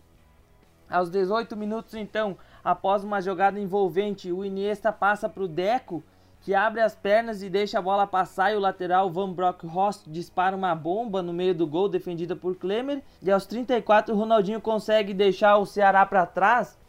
Aos 0.90 1.10
18 1.10 1.56
minutos, 1.56 1.94
então, 1.94 2.38
após 2.64 3.04
uma 3.04 3.22
jogada 3.22 3.60
envolvente, 3.60 4.32
o 4.32 4.44
Iniesta 4.44 4.92
passa 4.92 5.30
para 5.30 5.44
o 5.44 5.48
Deco, 5.48 6.04
que 6.42 6.56
abre 6.56 6.82
as 6.82 6.96
pernas 6.96 7.44
e 7.44 7.50
deixa 7.50 7.78
a 7.78 7.82
bola 7.82 8.08
passar 8.08 8.52
e 8.52 8.56
o 8.56 8.60
lateral 8.60 9.12
Van 9.12 9.32
Bronckhorst 9.32 10.06
dispara 10.08 10.56
uma 10.56 10.74
bomba 10.74 11.22
no 11.22 11.32
meio 11.32 11.54
do 11.54 11.68
gol 11.68 11.88
defendida 11.88 12.36
por 12.36 12.56
Klemer. 12.56 13.04
E 13.22 13.32
aos 13.32 13.46
34, 13.46 14.14
o 14.14 14.18
Ronaldinho 14.18 14.60
consegue 14.60 15.14
deixar 15.14 15.58
o 15.58 15.66
Ceará 15.66 16.04
para 16.06 16.26
trás 16.26 16.80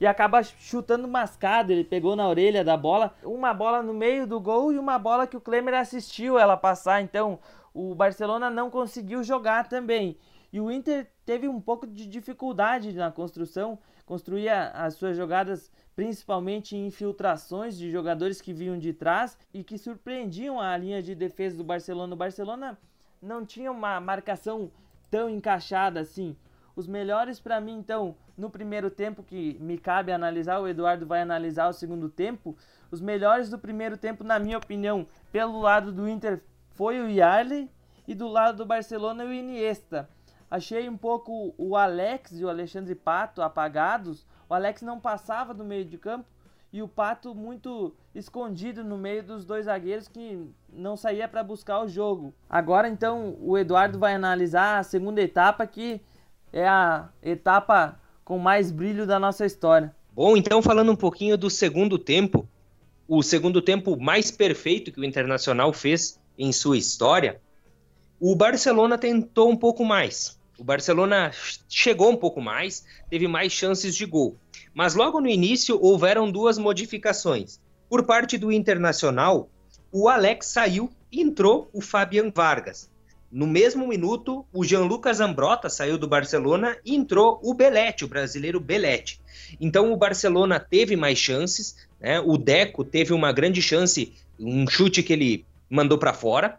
e 0.00 0.06
acaba 0.06 0.42
chutando 0.42 1.08
mascado. 1.08 1.72
Ele 1.72 1.82
pegou 1.82 2.14
na 2.14 2.28
orelha 2.28 2.62
da 2.62 2.76
bola, 2.76 3.12
uma 3.24 3.52
bola 3.52 3.82
no 3.82 3.92
meio 3.92 4.24
do 4.24 4.38
gol 4.38 4.72
e 4.72 4.78
uma 4.78 4.98
bola 4.98 5.26
que 5.26 5.36
o 5.36 5.40
Klemer 5.40 5.74
assistiu 5.74 6.38
ela 6.38 6.56
passar. 6.56 7.02
Então 7.02 7.40
o 7.74 7.92
Barcelona 7.92 8.48
não 8.48 8.70
conseguiu 8.70 9.24
jogar 9.24 9.68
também. 9.68 10.16
E 10.56 10.60
o 10.60 10.70
Inter 10.70 11.06
teve 11.26 11.46
um 11.46 11.60
pouco 11.60 11.86
de 11.86 12.06
dificuldade 12.06 12.90
na 12.94 13.12
construção, 13.12 13.78
construía 14.06 14.70
as 14.70 14.94
suas 14.94 15.14
jogadas 15.14 15.70
principalmente 15.94 16.74
em 16.74 16.86
infiltrações 16.86 17.76
de 17.76 17.90
jogadores 17.90 18.40
que 18.40 18.54
vinham 18.54 18.78
de 18.78 18.94
trás 18.94 19.36
e 19.52 19.62
que 19.62 19.76
surpreendiam 19.76 20.58
a 20.58 20.74
linha 20.74 21.02
de 21.02 21.14
defesa 21.14 21.58
do 21.58 21.62
Barcelona. 21.62 22.14
O 22.14 22.16
Barcelona 22.16 22.78
não 23.20 23.44
tinha 23.44 23.70
uma 23.70 24.00
marcação 24.00 24.72
tão 25.10 25.28
encaixada 25.28 26.00
assim. 26.00 26.34
Os 26.74 26.86
melhores 26.86 27.38
para 27.38 27.60
mim, 27.60 27.76
então, 27.76 28.16
no 28.34 28.48
primeiro 28.48 28.88
tempo, 28.90 29.22
que 29.22 29.58
me 29.60 29.76
cabe 29.76 30.10
analisar, 30.10 30.58
o 30.58 30.66
Eduardo 30.66 31.04
vai 31.04 31.20
analisar 31.20 31.68
o 31.68 31.74
segundo 31.74 32.08
tempo. 32.08 32.56
Os 32.90 33.02
melhores 33.02 33.50
do 33.50 33.58
primeiro 33.58 33.98
tempo, 33.98 34.24
na 34.24 34.38
minha 34.38 34.56
opinião, 34.56 35.06
pelo 35.30 35.60
lado 35.60 35.92
do 35.92 36.08
Inter, 36.08 36.42
foi 36.70 36.98
o 36.98 37.10
Yarley 37.10 37.70
e 38.08 38.14
do 38.14 38.26
lado 38.26 38.56
do 38.56 38.64
Barcelona, 38.64 39.22
o 39.22 39.30
Iniesta. 39.30 40.08
Achei 40.50 40.88
um 40.88 40.96
pouco 40.96 41.54
o 41.58 41.76
Alex 41.76 42.32
e 42.38 42.44
o 42.44 42.48
Alexandre 42.48 42.94
Pato 42.94 43.42
apagados. 43.42 44.26
O 44.48 44.54
Alex 44.54 44.82
não 44.82 45.00
passava 45.00 45.52
do 45.52 45.64
meio 45.64 45.84
de 45.84 45.98
campo 45.98 46.26
e 46.72 46.82
o 46.82 46.88
Pato 46.88 47.34
muito 47.34 47.94
escondido 48.14 48.84
no 48.84 48.98
meio 48.98 49.22
dos 49.22 49.44
dois 49.44 49.64
zagueiros 49.64 50.08
que 50.08 50.46
não 50.72 50.96
saía 50.96 51.26
para 51.26 51.42
buscar 51.42 51.82
o 51.82 51.88
jogo. 51.88 52.34
Agora 52.48 52.88
então 52.88 53.36
o 53.40 53.56
Eduardo 53.56 53.98
vai 53.98 54.14
analisar 54.14 54.78
a 54.78 54.82
segunda 54.82 55.20
etapa 55.20 55.66
que 55.66 56.00
é 56.52 56.66
a 56.66 57.08
etapa 57.22 58.00
com 58.24 58.38
mais 58.38 58.70
brilho 58.70 59.06
da 59.06 59.18
nossa 59.18 59.46
história. 59.46 59.94
Bom, 60.12 60.36
então 60.36 60.62
falando 60.62 60.92
um 60.92 60.96
pouquinho 60.96 61.36
do 61.36 61.50
segundo 61.50 61.98
tempo, 61.98 62.48
o 63.08 63.22
segundo 63.22 63.62
tempo 63.62 63.98
mais 63.98 64.30
perfeito 64.30 64.90
que 64.92 65.00
o 65.00 65.04
Internacional 65.04 65.72
fez 65.72 66.20
em 66.38 66.52
sua 66.52 66.76
história, 66.76 67.40
o 68.20 68.34
Barcelona 68.34 68.96
tentou 68.96 69.50
um 69.50 69.56
pouco 69.56 69.84
mais. 69.84 70.38
O 70.58 70.64
Barcelona 70.64 71.32
chegou 71.68 72.10
um 72.10 72.16
pouco 72.16 72.40
mais, 72.40 72.84
teve 73.10 73.28
mais 73.28 73.52
chances 73.52 73.94
de 73.94 74.06
gol. 74.06 74.36
Mas 74.74 74.94
logo 74.94 75.20
no 75.20 75.28
início 75.28 75.78
houveram 75.82 76.30
duas 76.30 76.56
modificações. 76.56 77.60
Por 77.88 78.04
parte 78.04 78.38
do 78.38 78.50
Internacional, 78.50 79.50
o 79.92 80.08
Alex 80.08 80.46
saiu 80.46 80.90
e 81.12 81.20
entrou 81.20 81.68
o 81.72 81.80
Fabian 81.80 82.30
Vargas. 82.34 82.90
No 83.30 83.46
mesmo 83.46 83.86
minuto, 83.86 84.46
o 84.52 84.64
Gianluca 84.64 85.12
Zambrota 85.12 85.68
saiu 85.68 85.98
do 85.98 86.08
Barcelona 86.08 86.76
e 86.84 86.94
entrou 86.94 87.38
o 87.42 87.52
Belete, 87.52 88.04
o 88.04 88.08
brasileiro 88.08 88.58
Belete. 88.58 89.20
Então 89.60 89.92
o 89.92 89.96
Barcelona 89.96 90.58
teve 90.58 90.96
mais 90.96 91.18
chances, 91.18 91.76
né? 92.00 92.20
O 92.20 92.38
Deco 92.38 92.84
teve 92.84 93.12
uma 93.12 93.32
grande 93.32 93.60
chance, 93.60 94.14
um 94.38 94.66
chute 94.66 95.02
que 95.02 95.12
ele 95.12 95.44
mandou 95.68 95.98
para 95.98 96.14
fora. 96.14 96.58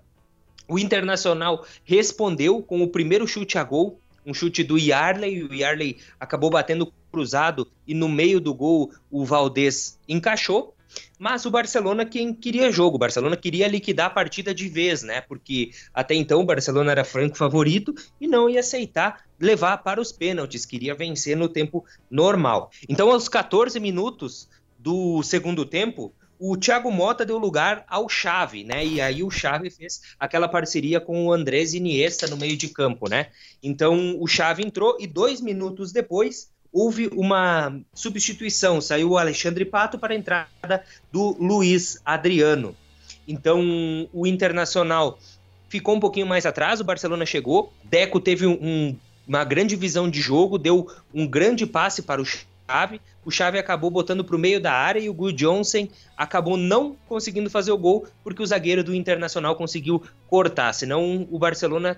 O 0.68 0.78
Internacional 0.78 1.66
respondeu 1.84 2.62
com 2.62 2.82
o 2.82 2.88
primeiro 2.88 3.28
chute 3.28 3.58
a 3.58 3.64
gol, 3.64 4.00
um 4.26 4.34
chute 4.34 4.64
do 4.64 4.78
Yarley, 4.78 5.44
o 5.44 5.54
Yarley 5.54 5.98
acabou 6.20 6.50
batendo 6.50 6.92
cruzado 7.10 7.68
e 7.88 7.94
no 7.94 8.10
meio 8.10 8.42
do 8.42 8.54
gol 8.54 8.92
o 9.10 9.24
Valdez 9.24 9.98
encaixou. 10.08 10.74
Mas 11.20 11.46
o 11.46 11.52
Barcelona 11.52 12.06
quem 12.06 12.34
queria 12.34 12.72
jogo, 12.72 12.96
o 12.96 13.00
Barcelona 13.00 13.36
queria 13.36 13.68
liquidar 13.68 14.08
a 14.08 14.10
partida 14.10 14.54
de 14.54 14.68
vez, 14.68 15.04
né? 15.04 15.22
Porque 15.22 15.72
até 15.94 16.16
então 16.16 16.42
o 16.42 16.46
Barcelona 16.46 16.92
era 16.92 17.04
franco 17.04 17.38
favorito 17.38 17.94
e 18.20 18.28
não 18.28 18.50
ia 18.50 18.62
aceitar 18.62 19.26
levar 19.40 19.78
para 19.78 20.02
os 20.02 20.12
pênaltis, 20.12 20.66
queria 20.66 20.96
vencer 20.96 21.36
no 21.36 21.48
tempo 21.48 21.86
normal. 22.10 22.72
Então, 22.88 23.12
aos 23.12 23.30
14 23.30 23.80
minutos 23.80 24.50
do 24.80 25.22
segundo 25.24 25.66
tempo, 25.66 26.14
o 26.39 26.56
Thiago 26.58 26.91
Mota 26.91 27.25
deu 27.25 27.38
lugar 27.38 27.84
ao 27.88 28.08
Xavi, 28.08 28.63
né? 28.63 28.86
E 28.86 29.01
aí 29.01 29.24
o 29.24 29.32
Xavi 29.32 29.70
fez 29.70 30.01
aquela 30.20 30.48
parceria 30.48 31.00
com 31.00 31.25
o 31.25 31.34
Andrés 31.34 31.74
Iniesta 31.74 32.27
no 32.27 32.38
meio 32.38 32.56
de 32.56 32.70
campo, 32.70 33.10
né? 33.10 33.27
Então 33.62 34.15
o 34.20 34.27
Xavi 34.27 34.65
entrou 34.65 34.98
e 35.00 35.08
dois 35.08 35.41
minutos 35.41 35.91
depois 35.91 36.50
houve 36.72 37.08
uma 37.13 37.79
substituição, 37.94 38.79
saiu 38.79 39.12
o 39.12 39.17
Alexandre 39.17 39.65
Pato 39.65 39.98
para 39.98 40.13
a 40.13 40.17
entrada 40.17 40.84
do 41.12 41.36
Luiz 41.39 42.00
Adriano. 42.06 42.75
Então 43.27 44.08
o 44.13 44.27
Internacional 44.27 45.17
ficou 45.70 45.96
um 45.96 46.00
pouquinho 46.00 46.27
mais 46.27 46.46
atrás, 46.46 46.79
o 46.79 46.84
Barcelona 46.84 47.25
chegou, 47.25 47.74
Deco 47.84 48.20
teve 48.20 48.46
um, 48.46 48.96
uma 49.27 49.44
grande 49.44 49.75
visão 49.75 50.10
de 50.10 50.22
jogo, 50.22 50.58
deu 50.58 50.88
um 51.13 51.27
grande 51.27 51.65
passe 51.65 52.01
para 52.01 52.22
o 52.22 52.25
Xavi, 52.70 53.02
o 53.24 53.32
Xavi 53.32 53.58
acabou 53.58 53.90
botando 53.90 54.26
para 54.26 54.36
o 54.36 54.40
meio 54.40 54.60
da 54.60 54.74
área 54.74 55.00
e 55.00 55.10
o 55.10 55.14
Gu 55.14 55.32
Johnson 55.32 55.88
acabou 56.18 56.58
não 56.58 56.98
conseguindo 57.08 57.50
fazer 57.50 57.72
o 57.72 57.78
gol 57.78 58.06
porque 58.24 58.44
o 58.44 58.46
zagueiro 58.46 58.84
do 58.84 58.94
Internacional 58.94 59.56
conseguiu 59.56 60.04
cortar, 60.28 60.74
senão 60.74 61.26
o 61.32 61.40
Barcelona 61.40 61.98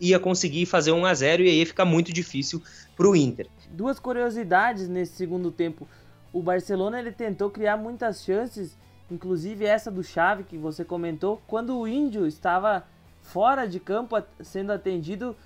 ia 0.00 0.20
conseguir 0.20 0.66
fazer 0.66 0.92
1 0.92 1.04
a 1.04 1.14
0 1.14 1.42
e 1.42 1.48
aí 1.48 1.58
ia 1.58 1.66
ficar 1.66 1.84
muito 1.84 2.12
difícil 2.12 2.62
para 2.96 3.08
o 3.08 3.16
Inter. 3.16 3.48
Duas 3.70 3.98
curiosidades 3.98 4.88
nesse 4.88 5.16
segundo 5.16 5.50
tempo. 5.50 5.88
O 6.32 6.40
Barcelona 6.42 6.98
ele 6.98 7.10
tentou 7.10 7.50
criar 7.50 7.76
muitas 7.76 8.22
chances, 8.24 8.76
inclusive 9.10 9.64
essa 9.64 9.90
do 9.90 10.02
Xavi 10.02 10.44
que 10.44 10.56
você 10.56 10.84
comentou, 10.84 11.42
quando 11.46 11.76
o 11.76 11.88
Índio 11.88 12.24
estava 12.24 12.84
fora 13.20 13.66
de 13.66 13.80
campo 13.80 14.20
sendo 14.42 14.70
atendido, 14.70 15.36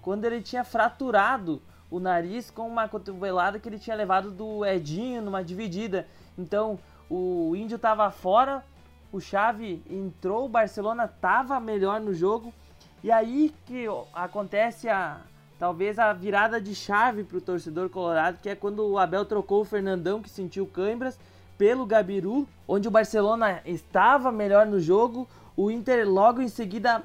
quando 0.00 0.24
ele 0.24 0.40
tinha 0.40 0.64
fraturado 0.64 1.60
o 1.94 2.00
nariz 2.00 2.50
com 2.50 2.66
uma 2.66 2.88
cotovelada 2.88 3.60
que 3.60 3.68
ele 3.68 3.78
tinha 3.78 3.94
levado 3.94 4.32
do 4.32 4.66
Edinho 4.66 5.22
numa 5.22 5.44
dividida. 5.44 6.08
Então, 6.36 6.76
o 7.08 7.54
Índio 7.54 7.76
estava 7.76 8.10
fora, 8.10 8.64
o 9.12 9.20
Xavi 9.20 9.80
entrou, 9.88 10.46
o 10.46 10.48
Barcelona 10.48 11.04
estava 11.04 11.60
melhor 11.60 12.00
no 12.00 12.12
jogo 12.12 12.52
E 13.00 13.12
aí 13.12 13.54
que 13.64 13.86
acontece 14.12 14.88
a 14.88 15.20
talvez 15.56 15.96
a 16.00 16.12
virada 16.12 16.60
de 16.60 16.74
chave 16.74 17.22
para 17.22 17.38
o 17.38 17.40
torcedor 17.40 17.88
colorado, 17.88 18.38
que 18.42 18.48
é 18.48 18.56
quando 18.56 18.84
o 18.84 18.98
Abel 18.98 19.24
trocou 19.24 19.60
o 19.60 19.64
Fernandão 19.64 20.20
que 20.20 20.28
sentiu 20.28 20.66
câimbras 20.66 21.16
pelo 21.56 21.86
Gabiru, 21.86 22.48
onde 22.66 22.88
o 22.88 22.90
Barcelona 22.90 23.60
estava 23.64 24.32
melhor 24.32 24.66
no 24.66 24.80
jogo, 24.80 25.28
o 25.56 25.70
Inter 25.70 26.08
logo 26.08 26.42
em 26.42 26.48
seguida 26.48 27.04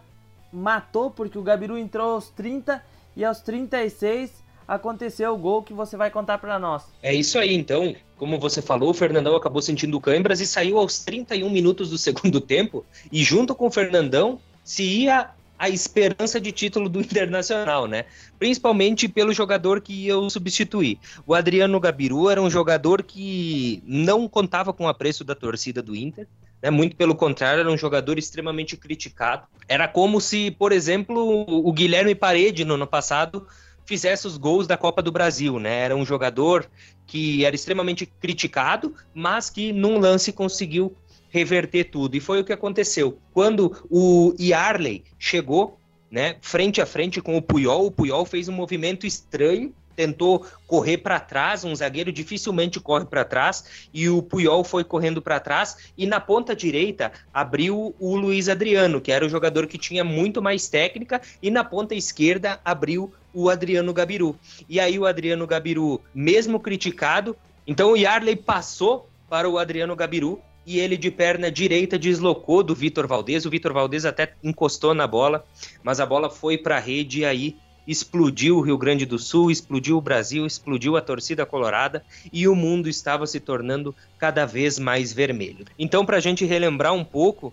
matou 0.51 1.11
porque 1.11 1.37
o 1.37 1.43
Gabiru 1.43 1.77
entrou 1.77 2.15
aos 2.15 2.29
30 2.29 2.83
e 3.15 3.23
aos 3.23 3.41
36 3.41 4.48
aconteceu 4.69 5.33
o 5.33 5.37
gol 5.37 5.63
que 5.63 5.73
você 5.73 5.97
vai 5.97 6.11
contar 6.11 6.37
para 6.37 6.59
nós. 6.59 6.83
É 7.01 7.11
isso 7.11 7.39
aí, 7.39 7.55
então. 7.55 7.95
Como 8.15 8.37
você 8.37 8.61
falou, 8.61 8.91
o 8.91 8.93
Fernandão 8.93 9.35
acabou 9.35 9.61
sentindo 9.61 9.99
câimbras 9.99 10.39
e 10.39 10.45
saiu 10.45 10.77
aos 10.77 10.99
31 10.99 11.49
minutos 11.49 11.89
do 11.89 11.97
segundo 11.99 12.39
tempo. 12.39 12.85
E 13.11 13.23
junto 13.23 13.55
com 13.55 13.67
o 13.67 13.71
Fernandão 13.71 14.39
se 14.63 14.83
ia 14.83 15.31
a 15.57 15.67
esperança 15.67 16.39
de 16.39 16.51
título 16.51 16.87
do 16.87 17.01
Internacional, 17.01 17.87
né? 17.87 18.05
Principalmente 18.37 19.09
pelo 19.09 19.33
jogador 19.33 19.81
que 19.81 20.07
eu 20.07 20.29
substituí. 20.29 20.97
O 21.25 21.33
Adriano 21.33 21.79
Gabiru 21.79 22.29
era 22.29 22.41
um 22.41 22.49
jogador 22.49 23.03
que 23.03 23.83
não 23.85 24.27
contava 24.27 24.71
com 24.71 24.85
o 24.85 24.87
apreço 24.87 25.25
da 25.25 25.35
torcida 25.35 25.81
do 25.81 25.95
Inter. 25.95 26.27
Né? 26.61 26.69
Muito 26.69 26.95
pelo 26.95 27.15
contrário, 27.15 27.61
era 27.61 27.71
um 27.71 27.77
jogador 27.77 28.17
extremamente 28.17 28.77
criticado. 28.77 29.47
Era 29.67 29.87
como 29.87 30.21
se, 30.21 30.51
por 30.51 30.71
exemplo, 30.71 31.45
o 31.49 31.73
Guilherme 31.73 32.15
Parede 32.15 32.63
no 32.63 32.75
ano 32.75 32.87
passado 32.87 33.45
fizesse 33.89 34.27
os 34.27 34.37
gols 34.37 34.67
da 34.67 34.77
Copa 34.77 35.01
do 35.01 35.11
Brasil, 35.11 35.59
né? 35.59 35.79
Era 35.79 35.95
um 35.95 36.05
jogador 36.05 36.69
que 37.07 37.43
era 37.43 37.55
extremamente 37.55 38.05
criticado, 38.05 38.93
mas 39.15 39.49
que 39.49 39.73
num 39.73 39.97
lance 39.97 40.31
conseguiu 40.31 40.95
reverter 41.29 41.85
tudo. 41.85 42.15
E 42.15 42.19
foi 42.19 42.39
o 42.39 42.43
que 42.43 42.53
aconteceu. 42.53 43.17
Quando 43.33 43.75
o 43.89 44.35
Yarley 44.39 45.03
chegou, 45.17 45.79
né, 46.11 46.35
frente 46.39 46.79
a 46.79 46.85
frente 46.85 47.19
com 47.19 47.35
o 47.35 47.41
Puyol, 47.41 47.87
o 47.87 47.91
Puyol 47.91 48.25
fez 48.25 48.47
um 48.47 48.53
movimento 48.53 49.07
estranho, 49.07 49.73
tentou 49.95 50.45
correr 50.67 50.99
para 50.99 51.19
trás, 51.19 51.63
um 51.63 51.75
zagueiro 51.75 52.11
dificilmente 52.11 52.79
corre 52.79 53.05
para 53.05 53.25
trás, 53.25 53.87
e 53.91 54.07
o 54.07 54.21
Puyol 54.21 54.63
foi 54.63 54.83
correndo 54.83 55.19
para 55.19 55.39
trás, 55.39 55.91
e 55.97 56.05
na 56.05 56.19
ponta 56.19 56.55
direita 56.55 57.11
abriu 57.33 57.95
o 57.99 58.15
Luiz 58.15 58.47
Adriano, 58.47 59.01
que 59.01 59.11
era 59.11 59.25
o 59.25 59.29
jogador 59.29 59.67
que 59.67 59.77
tinha 59.77 60.03
muito 60.03 60.41
mais 60.41 60.69
técnica, 60.69 61.19
e 61.41 61.51
na 61.51 61.63
ponta 61.63 61.95
esquerda 61.95 62.61
abriu 62.63 63.11
o 63.33 63.49
Adriano 63.49 63.93
Gabiru. 63.93 64.35
E 64.67 64.79
aí 64.79 64.97
o 64.97 65.05
Adriano 65.05 65.45
Gabiru, 65.45 66.01
mesmo 66.13 66.59
criticado, 66.59 67.35
então 67.65 67.91
o 67.91 67.97
Yarley 67.97 68.35
passou 68.35 69.09
para 69.29 69.49
o 69.49 69.57
Adriano 69.57 69.95
Gabiru, 69.95 70.41
e 70.65 70.79
ele 70.79 70.97
de 70.97 71.09
perna 71.09 71.51
direita 71.51 71.97
deslocou 71.97 72.61
do 72.61 72.75
Vitor 72.75 73.07
Valdez. 73.07 73.43
O 73.43 73.49
Vitor 73.49 73.73
Valdez 73.73 74.05
até 74.05 74.33
encostou 74.43 74.93
na 74.93 75.07
bola, 75.07 75.43
mas 75.81 75.99
a 75.99 76.05
bola 76.05 76.29
foi 76.29 76.59
para 76.59 76.77
a 76.77 76.79
rede 76.79 77.21
e 77.21 77.25
aí 77.25 77.57
explodiu 77.87 78.57
o 78.57 78.61
Rio 78.61 78.77
Grande 78.77 79.03
do 79.03 79.17
Sul, 79.17 79.49
explodiu 79.49 79.97
o 79.97 80.01
Brasil, 80.01 80.45
explodiu 80.45 80.95
a 80.95 81.01
torcida 81.01 81.43
colorada 81.43 82.05
e 82.31 82.47
o 82.47 82.55
mundo 82.55 82.87
estava 82.87 83.25
se 83.25 83.39
tornando 83.39 83.95
cada 84.19 84.45
vez 84.45 84.77
mais 84.77 85.11
vermelho. 85.11 85.65
Então, 85.77 86.05
para 86.05 86.17
a 86.17 86.19
gente 86.19 86.45
relembrar 86.45 86.93
um 86.93 87.03
pouco, 87.03 87.51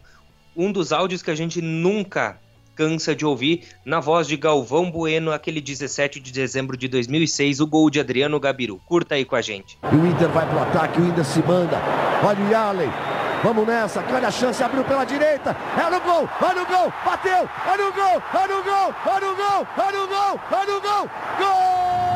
um 0.54 0.71
dos 0.71 0.92
áudios 0.92 1.23
que 1.23 1.30
a 1.30 1.35
gente 1.35 1.62
nunca 1.62 2.38
cansa 2.76 3.16
de 3.16 3.25
ouvir 3.25 3.64
na 3.85 3.99
voz 3.99 4.28
de 4.28 4.37
Galvão 4.37 4.90
Bueno, 4.90 5.33
aquele 5.33 5.62
17 5.62 6.21
de 6.21 6.30
dezembro 6.30 6.76
de 6.76 6.87
2006, 6.87 7.61
o 7.61 7.66
gol 7.66 7.88
de 7.88 7.99
Adriano 7.99 8.38
Gabiru. 8.38 8.78
Curta 8.85 9.14
aí 9.14 9.25
com 9.25 9.35
a 9.35 9.40
gente. 9.40 9.78
O 9.83 10.06
Inter 10.06 10.28
vai 10.28 10.47
pro 10.47 10.61
ataque, 10.61 11.00
o 11.00 11.06
Inter 11.06 11.25
se 11.25 11.40
manda. 11.40 11.80
Olha 12.23 12.45
o 12.45 12.50
Yaley. 12.50 12.90
Vamos 13.42 13.66
nessa, 13.66 14.04
olha 14.12 14.28
a 14.28 14.30
chance, 14.30 14.62
abriu 14.62 14.83
pela 14.85 15.04
direita, 15.04 15.56
é 15.76 15.90
no 15.90 16.00
gol, 16.00 16.28
olha 16.40 16.62
o 16.62 16.66
gol, 16.66 16.92
bateu, 17.04 17.49
olha 17.68 17.88
o 17.88 17.92
gol, 17.92 18.23
olha 18.35 18.59
o 18.59 18.64
gol, 18.64 18.95
olha 19.06 19.30
o 19.30 19.37
gol, 19.37 19.66
olha 19.76 20.02
o 20.02 20.09
gol, 20.09 20.40
olha 20.50 20.76
o 20.76 20.80
gol, 20.80 21.11
gol! 21.38 21.47
jogo 21.47 22.15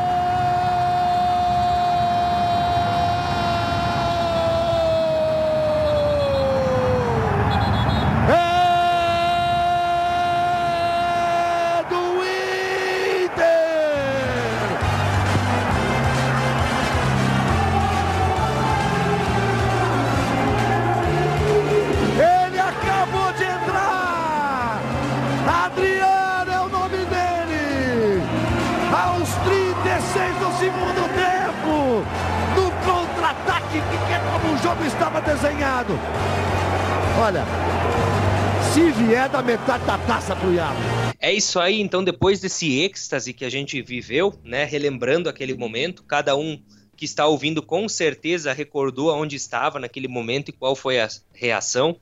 da 39.29 39.41
metade 39.41 39.85
da 39.85 39.97
taça 39.97 40.35
pro 40.35 40.53
Iago. 40.53 40.79
É 41.19 41.31
isso 41.31 41.59
aí, 41.59 41.79
então 41.79 42.03
depois 42.03 42.39
desse 42.39 42.79
êxtase 42.79 43.33
que 43.33 43.45
a 43.45 43.49
gente 43.49 43.81
viveu, 43.81 44.33
né, 44.43 44.63
relembrando 44.63 45.29
aquele 45.29 45.53
momento, 45.53 46.03
cada 46.03 46.35
um 46.35 46.61
que 47.01 47.05
está 47.05 47.25
ouvindo 47.25 47.63
com 47.63 47.89
certeza 47.89 48.53
recordou 48.53 49.09
aonde 49.09 49.35
estava 49.35 49.79
naquele 49.79 50.07
momento 50.07 50.49
e 50.49 50.51
qual 50.51 50.75
foi 50.75 50.99
a 50.99 51.07
reação. 51.33 51.99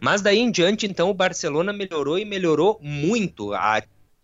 Mas 0.00 0.22
daí 0.22 0.38
em 0.38 0.50
diante, 0.50 0.86
então, 0.86 1.10
o 1.10 1.14
Barcelona 1.14 1.70
melhorou 1.70 2.18
e 2.18 2.24
melhorou 2.24 2.78
muito. 2.82 3.50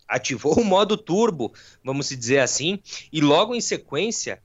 Ativou 0.07 0.59
o 0.59 0.63
modo 0.63 0.97
turbo, 0.97 1.53
vamos 1.83 2.09
dizer 2.09 2.39
assim, 2.39 2.79
e 3.13 3.21
logo 3.21 3.53
em 3.53 3.61
sequência 3.61 4.41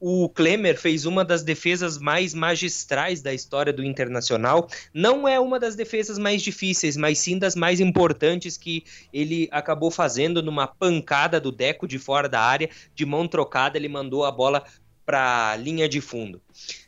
o 0.00 0.28
Klemer 0.28 0.78
fez 0.78 1.06
uma 1.06 1.24
das 1.24 1.42
defesas 1.42 1.98
mais 1.98 2.34
magistrais 2.34 3.22
da 3.22 3.32
história 3.32 3.72
do 3.72 3.84
Internacional. 3.84 4.68
Não 4.92 5.28
é 5.28 5.38
uma 5.38 5.60
das 5.60 5.76
defesas 5.76 6.18
mais 6.18 6.42
difíceis, 6.42 6.96
mas 6.96 7.18
sim 7.18 7.38
das 7.38 7.54
mais 7.54 7.80
importantes 7.80 8.56
que 8.56 8.84
ele 9.12 9.48
acabou 9.52 9.90
fazendo 9.90 10.42
numa 10.42 10.66
pancada 10.66 11.40
do 11.40 11.52
Deco 11.52 11.86
de 11.86 11.98
fora 11.98 12.28
da 12.28 12.40
área, 12.40 12.68
de 12.94 13.06
mão 13.06 13.28
trocada, 13.28 13.78
ele 13.78 13.88
mandou 13.88 14.24
a 14.24 14.30
bola 14.30 14.64
para 15.04 15.50
a 15.50 15.56
linha 15.56 15.88
de 15.88 16.00
fundo. 16.00 16.40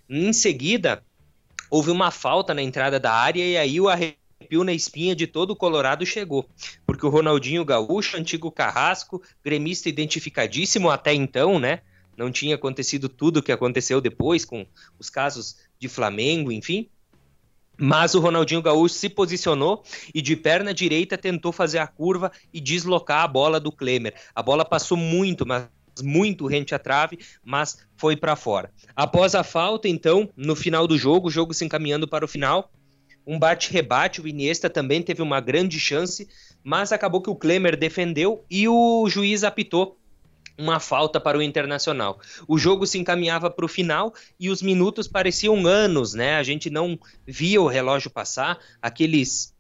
Em 0.09 0.33
seguida, 0.33 1.03
houve 1.71 1.91
uma 1.91 2.11
falta 2.11 2.55
na 2.55 2.63
entrada 2.63 3.01
da 3.01 3.13
área 3.13 3.45
e 3.45 3.57
aí 3.57 3.81
o 3.81 3.89
arrepio 3.89 4.65
na 4.65 4.73
espinha 4.73 5.15
de 5.15 5.27
todo 5.27 5.53
o 5.53 5.57
Colorado 5.57 6.05
chegou, 6.05 6.49
porque 6.87 7.07
o 7.07 7.09
Ronaldinho 7.09 7.65
Gaúcho, 7.65 8.17
antigo 8.17 8.51
carrasco, 8.51 9.23
gremista 9.43 9.89
identificadíssimo 9.89 10.91
até 10.91 11.15
então, 11.15 11.59
né? 11.59 11.81
Não 12.17 12.31
tinha 12.31 12.55
acontecido 12.55 13.09
tudo 13.09 13.39
o 13.39 13.43
que 13.43 13.53
aconteceu 13.53 14.01
depois 14.01 14.45
com 14.45 14.67
os 14.99 15.11
casos 15.11 15.57
de 15.79 15.89
Flamengo, 15.89 16.51
enfim. 16.53 16.89
Mas 17.77 18.15
o 18.15 18.21
Ronaldinho 18.21 18.63
Gaúcho 18.63 18.95
se 18.95 19.09
posicionou 19.09 19.83
e 20.15 20.23
de 20.23 20.37
perna 20.37 20.73
direita 20.73 21.19
tentou 21.19 21.51
fazer 21.51 21.79
a 21.79 21.87
curva 21.87 22.31
e 22.53 22.61
deslocar 22.61 23.25
a 23.25 23.29
bola 23.29 23.59
do 23.59 23.73
Klemer. 23.73 24.15
A 24.35 24.43
bola 24.43 24.65
passou 24.65 24.97
muito, 24.97 25.45
mas 25.45 25.69
muito 26.03 26.47
rente 26.47 26.75
à 26.75 26.79
trave, 26.79 27.19
mas 27.45 27.79
foi 27.97 28.17
para 28.17 28.37
fora. 28.37 28.71
Após 28.95 29.35
a 29.35 29.43
falta, 29.43 29.89
então, 29.89 30.29
no 30.37 30.57
final 30.57 30.87
do 30.87 30.97
jogo, 30.97 31.29
o 31.29 31.31
jogo 31.31 31.55
se 31.55 31.65
encaminhando 31.65 32.09
para 32.09 32.25
o 32.25 32.29
final, 32.29 32.71
um 33.27 33.39
bate-rebate, 33.39 34.21
o 34.21 34.29
Iniesta 34.29 34.69
também 34.69 35.03
teve 35.03 35.23
uma 35.23 35.41
grande 35.41 35.81
chance, 35.81 36.29
mas 36.63 36.93
acabou 36.93 37.23
que 37.23 37.31
o 37.31 37.37
Klemer 37.37 37.77
defendeu 37.77 38.45
e 38.51 38.69
o 38.69 39.09
juiz 39.09 39.45
apitou 39.45 39.99
uma 40.59 40.79
falta 40.79 41.21
para 41.21 41.39
o 41.39 41.43
Internacional. 41.43 42.19
O 42.47 42.57
jogo 42.59 42.87
se 42.87 42.99
encaminhava 42.99 43.51
para 43.51 43.65
o 43.65 43.69
final 43.69 44.13
e 44.39 44.49
os 44.51 44.63
minutos 44.63 45.09
pareciam 45.09 45.67
anos, 45.67 46.15
né? 46.15 46.37
A 46.37 46.43
gente 46.43 46.71
não 46.71 46.99
via 47.27 47.61
o 47.61 47.67
relógio 47.67 48.11
passar, 48.11 48.59
aqueles 48.81 49.55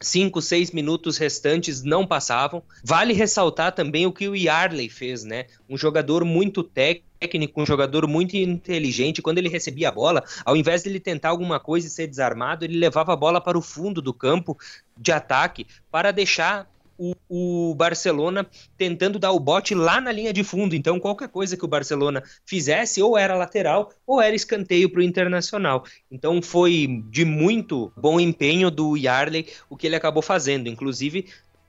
cinco, 0.00 0.42
seis 0.42 0.70
minutos 0.70 1.16
restantes 1.16 1.82
não 1.82 2.06
passavam. 2.06 2.62
Vale 2.84 3.12
ressaltar 3.12 3.72
também 3.72 4.06
o 4.06 4.12
que 4.12 4.28
o 4.28 4.36
Yarley 4.36 4.88
fez, 4.88 5.24
né? 5.24 5.46
Um 5.68 5.76
jogador 5.76 6.24
muito 6.24 6.62
técnico, 6.62 7.62
um 7.62 7.66
jogador 7.66 8.06
muito 8.06 8.36
inteligente. 8.36 9.22
Quando 9.22 9.38
ele 9.38 9.48
recebia 9.48 9.88
a 9.88 9.92
bola, 9.92 10.22
ao 10.44 10.56
invés 10.56 10.82
de 10.82 10.90
ele 10.90 11.00
tentar 11.00 11.30
alguma 11.30 11.58
coisa 11.58 11.86
e 11.86 11.90
ser 11.90 12.06
desarmado, 12.06 12.64
ele 12.64 12.78
levava 12.78 13.12
a 13.12 13.16
bola 13.16 13.40
para 13.40 13.58
o 13.58 13.62
fundo 13.62 14.02
do 14.02 14.12
campo 14.12 14.56
de 14.96 15.12
ataque 15.12 15.66
para 15.90 16.12
deixar 16.12 16.68
o, 16.98 17.14
o, 17.28 17.74
Barcelona 17.74 18.46
tentando 18.76 19.18
dar 19.18 19.32
o 19.32 19.40
bote 19.40 19.74
lá 19.74 20.00
na 20.00 20.12
linha 20.12 20.32
de 20.32 20.42
fundo. 20.42 20.74
Então, 20.74 20.98
qualquer 20.98 21.28
coisa 21.28 21.56
que 21.56 21.64
o 21.64 21.68
Barcelona 21.68 22.22
fizesse, 22.44 23.02
ou 23.02 23.16
era 23.16 23.36
lateral, 23.36 23.92
ou 24.06 24.20
era 24.20 24.34
escanteio 24.34 24.90
para 24.90 25.00
o 25.00 25.02
Internacional. 25.02 25.84
Então, 26.10 26.40
foi 26.40 27.02
de 27.10 27.24
muito 27.24 27.92
bom 27.96 28.18
empenho 28.18 28.70
do 28.70 28.96
Yarley 28.96 29.46
o 29.68 29.76
que 29.76 29.86
ele 29.86 29.96
acabou 29.96 30.22
fazendo. 30.22 30.68
Inclusive, 30.68 31.26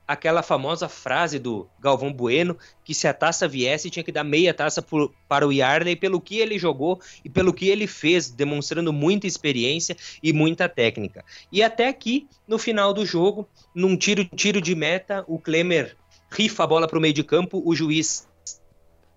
aquela 0.08 0.42
famosa 0.42 0.88
frase 0.88 1.38
do 1.38 1.68
Galvão 1.78 2.10
Bueno, 2.10 2.56
que 2.82 2.94
se 2.94 3.06
a 3.06 3.12
taça 3.12 3.46
viesse 3.46 3.90
tinha 3.90 4.02
que 4.02 4.10
dar 4.10 4.24
meia 4.24 4.54
taça 4.54 4.80
por, 4.80 5.12
para 5.28 5.46
o 5.46 5.52
Yarley 5.52 5.94
pelo 5.94 6.18
que 6.18 6.38
ele 6.38 6.58
jogou 6.58 6.98
e 7.22 7.28
pelo 7.28 7.52
que 7.52 7.68
ele 7.68 7.86
fez, 7.86 8.30
demonstrando 8.30 8.90
muita 8.90 9.26
experiência 9.26 9.94
e 10.22 10.32
muita 10.32 10.68
técnica. 10.68 11.22
E 11.52 11.62
até 11.62 11.88
aqui, 11.88 12.26
no 12.46 12.58
final 12.58 12.94
do 12.94 13.04
jogo, 13.04 13.46
num 13.74 13.96
tiro, 13.96 14.24
tiro 14.24 14.62
de 14.62 14.74
meta, 14.74 15.22
o 15.28 15.38
Klemer 15.38 15.94
rifa 16.30 16.64
a 16.64 16.66
bola 16.66 16.86
para 16.86 16.98
o 16.98 17.00
meio 17.00 17.14
de 17.14 17.24
campo, 17.24 17.62
o 17.64 17.74
juiz 17.74 18.27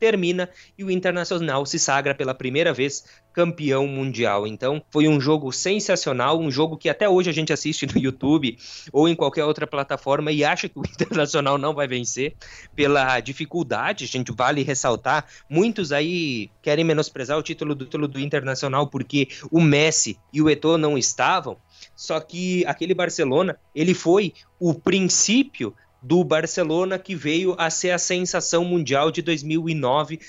termina 0.02 0.50
e 0.76 0.84
o 0.84 0.90
Internacional 0.90 1.64
se 1.64 1.78
sagra 1.78 2.16
pela 2.16 2.34
primeira 2.34 2.74
vez 2.74 3.04
campeão 3.32 3.86
mundial. 3.86 4.48
Então, 4.48 4.84
foi 4.90 5.08
um 5.08 5.22
jogo 5.22 5.52
sensacional, 5.52 6.40
um 6.40 6.50
jogo 6.50 6.76
que 6.76 6.90
até 6.90 7.08
hoje 7.08 7.30
a 7.30 7.34
gente 7.34 7.54
assiste 7.54 7.86
no 7.86 8.02
YouTube 8.02 8.58
ou 8.92 9.08
em 9.08 9.16
qualquer 9.16 9.46
outra 9.46 9.68
plataforma 9.68 10.32
e 10.32 10.44
acha 10.44 10.68
que 10.68 10.80
o 10.80 10.82
Internacional 10.92 11.60
não 11.60 11.76
vai 11.76 11.88
vencer 11.88 12.36
pela 12.76 13.20
dificuldade. 13.20 14.06
A 14.06 14.08
gente 14.08 14.32
vale 14.32 14.64
ressaltar, 14.64 15.28
muitos 15.48 15.92
aí 15.92 16.50
querem 16.64 16.84
menosprezar 16.84 17.38
o 17.38 17.44
título 17.44 17.76
do 17.76 17.86
título 17.86 18.08
do 18.08 18.20
Internacional 18.20 18.88
porque 18.88 19.28
o 19.52 19.62
Messi 19.62 20.18
e 20.34 20.42
o 20.42 20.50
Eto'o 20.50 20.80
não 20.80 20.98
estavam. 20.98 21.58
Só 21.96 22.20
que 22.20 22.66
aquele 22.66 22.96
Barcelona, 22.96 23.56
ele 23.76 23.94
foi 23.94 24.34
o 24.60 24.74
princípio 24.74 25.76
do 26.02 26.24
Barcelona, 26.24 26.98
que 26.98 27.14
veio 27.16 27.54
a 27.58 27.70
ser 27.70 27.92
a 27.92 28.00
sensação 28.00 28.66
mundial 28.66 29.12
de 29.12 29.22
2009 29.22 30.20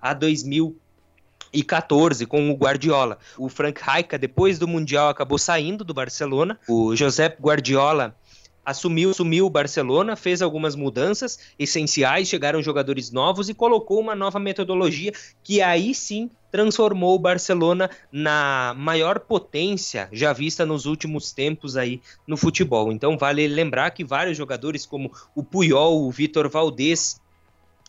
a 0.00 0.12
2014 0.12 2.26
com 2.26 2.50
o 2.50 2.54
Guardiola. 2.54 3.18
O 3.38 3.48
Frank 3.48 3.80
Rijkaard, 3.80 4.18
depois 4.18 4.58
do 4.58 4.66
Mundial, 4.66 5.08
acabou 5.08 5.38
saindo 5.38 5.84
do 5.84 5.94
Barcelona. 5.94 6.58
O 6.68 6.96
Josep 6.96 7.40
Guardiola 7.40 8.16
assumiu, 8.64 9.10
assumiu 9.10 9.46
o 9.46 9.50
Barcelona, 9.50 10.16
fez 10.16 10.42
algumas 10.42 10.74
mudanças 10.74 11.38
essenciais, 11.58 12.28
chegaram 12.28 12.62
jogadores 12.62 13.10
novos 13.10 13.48
e 13.48 13.54
colocou 13.54 14.00
uma 14.00 14.14
nova 14.14 14.38
metodologia 14.38 15.12
que 15.42 15.60
aí 15.60 15.94
sim 15.94 16.30
transformou 16.50 17.14
o 17.16 17.18
Barcelona 17.18 17.90
na 18.12 18.74
maior 18.76 19.20
potência 19.20 20.08
já 20.12 20.32
vista 20.32 20.66
nos 20.66 20.84
últimos 20.84 21.32
tempos 21.32 21.76
aí 21.76 22.00
no 22.26 22.36
futebol. 22.36 22.92
Então 22.92 23.16
vale 23.16 23.48
lembrar 23.48 23.90
que 23.90 24.04
vários 24.04 24.36
jogadores 24.36 24.84
como 24.84 25.10
o 25.34 25.42
Puyol, 25.42 26.06
o 26.06 26.10
Vitor 26.10 26.48
Valdez, 26.50 27.20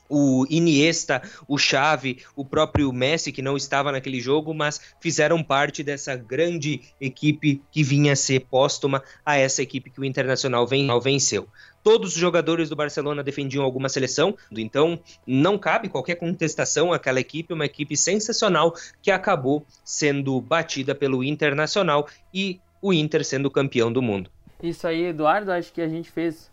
o 0.09 0.45
Iniesta, 0.49 1.21
o 1.47 1.57
Xavi, 1.57 2.23
o 2.35 2.45
próprio 2.45 2.91
Messi, 2.91 3.31
que 3.31 3.41
não 3.41 3.57
estava 3.57 3.91
naquele 3.91 4.19
jogo, 4.19 4.53
mas 4.53 4.79
fizeram 4.99 5.43
parte 5.43 5.83
dessa 5.83 6.15
grande 6.15 6.81
equipe 6.99 7.61
que 7.71 7.83
vinha 7.83 8.15
ser 8.15 8.41
póstuma 8.41 9.01
a 9.25 9.37
essa 9.37 9.61
equipe 9.61 9.89
que 9.89 9.99
o 9.99 10.05
Internacional 10.05 10.67
venceu. 11.01 11.47
Todos 11.83 12.13
os 12.13 12.19
jogadores 12.19 12.69
do 12.69 12.75
Barcelona 12.75 13.21
defendiam 13.21 13.63
alguma 13.63 13.89
seleção, 13.89 14.37
então 14.51 14.97
não 15.27 15.57
cabe 15.57 15.89
qualquer 15.89 16.15
contestação 16.15 16.93
àquela 16.93 17.19
equipe, 17.19 17.53
uma 17.53 17.65
equipe 17.65 17.97
sensacional 17.97 18.73
que 19.01 19.11
acabou 19.11 19.65
sendo 19.83 20.39
batida 20.39 20.95
pelo 20.95 21.23
Internacional 21.23 22.07
e 22.33 22.61
o 22.81 22.93
Inter 22.93 23.25
sendo 23.25 23.51
campeão 23.51 23.91
do 23.91 24.01
mundo. 24.01 24.29
Isso 24.61 24.87
aí, 24.87 25.07
Eduardo, 25.07 25.51
acho 25.51 25.73
que 25.73 25.81
a 25.81 25.89
gente 25.89 26.09
fez 26.09 26.49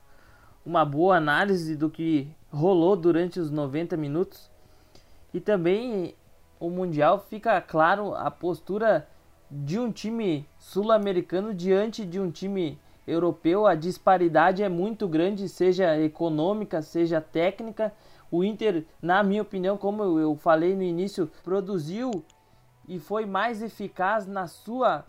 uma 0.67 0.85
boa 0.85 1.17
análise 1.17 1.77
do 1.77 1.89
que 1.89 2.29
rolou 2.53 2.97
durante 2.97 3.39
os 3.39 3.51
90 3.51 3.97
minutos. 3.97 4.51
E 5.33 5.41
também 5.41 6.15
o 6.59 6.69
Mundial 6.69 7.19
fica 7.19 7.61
claro 7.61 8.15
a 8.15 8.31
postura 8.31 9.09
de 9.51 9.79
um 9.79 9.91
time 9.91 10.47
sul-americano 10.59 11.55
diante 11.55 12.05
de 12.05 12.21
um 12.21 12.31
time 12.31 12.79
europeu. 13.07 13.67
A 13.67 13.75
disparidade 13.75 14.63
é 14.63 14.69
muito 14.69 15.09
grande, 15.09 15.49
seja 15.49 15.99
econômica, 15.99 16.83
seja 16.83 17.21
técnica. 17.21 17.93
O 18.31 18.45
Inter, 18.45 18.85
na 19.03 19.23
minha 19.23 19.43
opinião, 19.43 19.77
como 19.77 20.19
eu 20.19 20.37
falei 20.37 20.77
no 20.77 20.83
início, 20.83 21.31
produziu 21.43 22.25
e 22.87 22.99
foi 22.99 23.27
mais 23.27 23.63
eficaz 23.63 24.27
na 24.27 24.47
sua 24.47 25.05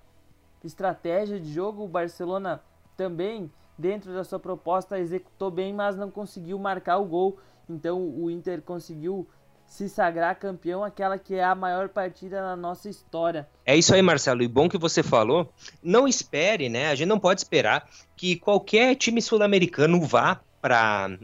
estratégia 0.64 1.40
de 1.40 1.52
jogo. 1.52 1.84
O 1.84 1.88
Barcelona 1.88 2.62
também 2.96 3.52
dentro 3.82 4.14
da 4.14 4.24
sua 4.24 4.40
proposta, 4.40 5.00
executou 5.00 5.50
bem, 5.50 5.74
mas 5.74 5.98
não 5.98 6.12
conseguiu 6.12 6.60
marcar 6.60 7.00
o 7.00 7.06
gol. 7.06 7.40
Então 7.68 8.00
o 8.00 8.30
Inter 8.30 8.62
conseguiu 8.62 9.28
se 9.66 9.90
sagrar 9.90 10.36
campeão, 10.36 10.84
aquela 10.84 11.18
que 11.18 11.34
é 11.36 11.44
a 11.44 11.56
maior 11.56 11.90
partida 11.90 12.42
na 12.42 12.56
nossa 12.56 12.90
história. 12.90 13.48
É 13.66 13.76
isso 13.76 13.94
aí, 13.96 14.02
Marcelo. 14.02 14.44
E 14.44 14.48
bom 14.48 14.70
que 14.70 14.78
você 14.78 15.02
falou. 15.02 15.52
Não 15.82 16.08
espere, 16.08 16.70
né? 16.70 16.90
A 16.90 16.96
gente 16.96 17.08
não 17.08 17.20
pode 17.20 17.40
esperar 17.40 17.90
que 18.16 18.36
qualquer 18.36 18.96
time 18.96 19.22
sul-americano 19.22 20.00
vá 20.02 20.42
para 20.62 21.18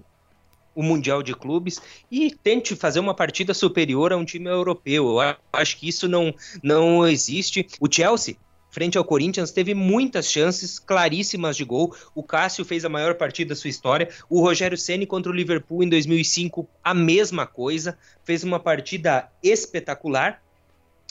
o 0.74 0.82
Mundial 0.82 1.22
de 1.22 1.36
Clubes 1.36 1.82
e 2.10 2.32
tente 2.32 2.76
fazer 2.76 3.00
uma 3.00 3.14
partida 3.14 3.54
superior 3.54 4.14
a 4.14 4.18
um 4.18 4.24
time 4.24 4.50
europeu. 4.50 5.20
Eu 5.20 5.36
acho 5.52 5.78
que 5.78 5.90
isso 5.90 6.08
não, 6.08 6.34
não 6.64 7.06
existe. 7.06 7.68
O 7.82 7.92
Chelsea 7.92 8.38
frente 8.78 8.96
ao 8.96 9.04
Corinthians, 9.04 9.50
teve 9.50 9.74
muitas 9.74 10.30
chances 10.30 10.78
claríssimas 10.78 11.58
de 11.58 11.66
gol. 11.66 11.96
O 12.14 12.22
Cássio 12.22 12.64
fez 12.64 12.86
a 12.86 12.90
maior 12.90 13.16
partida 13.16 13.50
da 13.50 13.56
sua 13.56 13.72
história. 13.72 14.08
O 14.30 14.40
Rogério 14.40 14.78
Ceni 14.78 15.08
contra 15.08 15.32
o 15.32 15.36
Liverpool 15.36 15.82
em 15.82 15.90
2005, 15.90 16.70
a 16.84 16.94
mesma 16.94 17.48
coisa. 17.48 17.98
Fez 18.24 18.44
uma 18.44 18.60
partida 18.60 19.32
espetacular. 19.42 20.44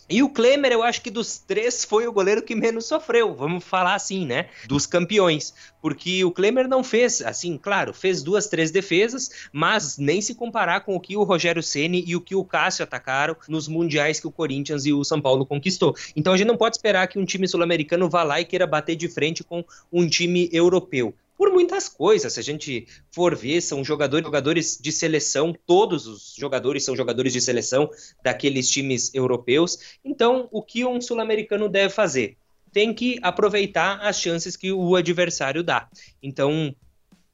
E 0.09 0.23
o 0.23 0.29
Klemer, 0.29 0.71
eu 0.71 0.85
acho 0.85 1.03
que 1.03 1.11
dos 1.11 1.39
três 1.39 1.85
foi 1.85 2.07
o 2.07 2.13
goleiro 2.13 2.41
que 2.41 2.55
menos 2.55 2.87
sofreu, 2.87 3.35
vamos 3.35 3.65
falar 3.65 3.97
assim, 3.97 4.25
né? 4.25 4.49
Dos 4.69 4.87
campeões. 4.87 5.53
Porque 5.83 6.25
o 6.25 6.31
Klemer 6.31 6.69
não 6.69 6.85
fez, 6.85 7.21
assim, 7.21 7.59
claro, 7.59 7.93
fez 7.93 8.23
duas, 8.23 8.47
três 8.47 8.71
defesas, 8.71 9.49
mas 9.53 9.99
nem 9.99 10.21
se 10.21 10.35
comparar 10.35 10.83
com 10.83 10.95
o 10.95 11.01
que 11.01 11.17
o 11.17 11.25
Rogério 11.25 11.61
Ceni 11.61 12.05
e 12.07 12.15
o 12.15 12.21
que 12.21 12.37
o 12.37 12.45
Cássio 12.45 12.85
atacaram 12.85 13.37
nos 13.49 13.67
mundiais 13.67 14.21
que 14.21 14.29
o 14.29 14.33
Corinthians 14.33 14.87
e 14.87 14.93
o 14.93 15.03
São 15.03 15.21
Paulo 15.21 15.45
conquistou. 15.45 15.93
Então 16.15 16.33
a 16.33 16.37
gente 16.37 16.47
não 16.47 16.57
pode 16.57 16.77
esperar 16.77 17.09
que 17.09 17.19
um 17.19 17.25
time 17.25 17.49
sul-americano 17.49 18.09
vá 18.09 18.23
lá 18.23 18.41
e 18.41 18.45
queira 18.45 18.67
bater 18.67 18.95
de 18.95 19.09
frente 19.09 19.43
com 19.43 19.65
um 19.93 20.07
time 20.07 20.49
europeu 20.53 21.13
por 21.37 21.53
muitas 21.53 21.89
coisas. 21.89 22.33
Se 22.33 22.41
a 22.41 22.43
gente 22.43 22.87
for 23.11 23.35
ver, 23.35 23.61
são 23.61 23.85
jogadores, 23.85 24.25
jogadores 24.25 24.79
de 24.81 24.93
seleção, 24.93 25.55
todos 25.67 26.07
os 26.07 26.35
jogadores 26.37 26.85
são 26.85 26.97
jogadores 26.97 27.33
de 27.33 27.41
seleção 27.41 27.91
daqueles 28.23 28.69
times 28.69 29.15
europeus. 29.15 29.99
Então, 30.05 30.49
o 30.51 30.63
que 30.63 30.85
um 30.85 31.01
sul-americano 31.01 31.69
deve 31.69 31.93
fazer? 31.93 32.37
Tem 32.73 32.93
que 32.93 33.19
aproveitar 33.23 34.01
as 34.01 34.21
chances 34.21 34.57
que 34.57 34.73
o 34.73 34.97
adversário 34.97 35.63
dá. 35.63 35.89
Então, 36.23 36.75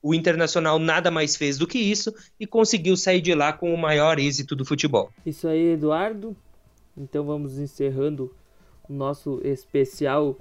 o 0.02 0.14
Internacional 0.14 0.78
nada 0.78 1.10
mais 1.10 1.36
fez 1.36 1.56
do 1.56 1.66
que 1.66 1.78
isso 1.78 2.12
e 2.38 2.46
conseguiu 2.46 2.96
sair 2.96 3.20
de 3.20 3.34
lá 3.34 3.52
com 3.52 3.72
o 3.72 3.78
maior 3.78 4.18
êxito 4.18 4.56
do 4.56 4.64
futebol. 4.64 5.10
Isso 5.24 5.46
aí, 5.46 5.72
Eduardo. 5.72 6.36
Então 6.96 7.24
vamos 7.24 7.58
encerrando 7.58 8.34
o 8.88 8.92
nosso 8.92 9.40
especial 9.44 10.36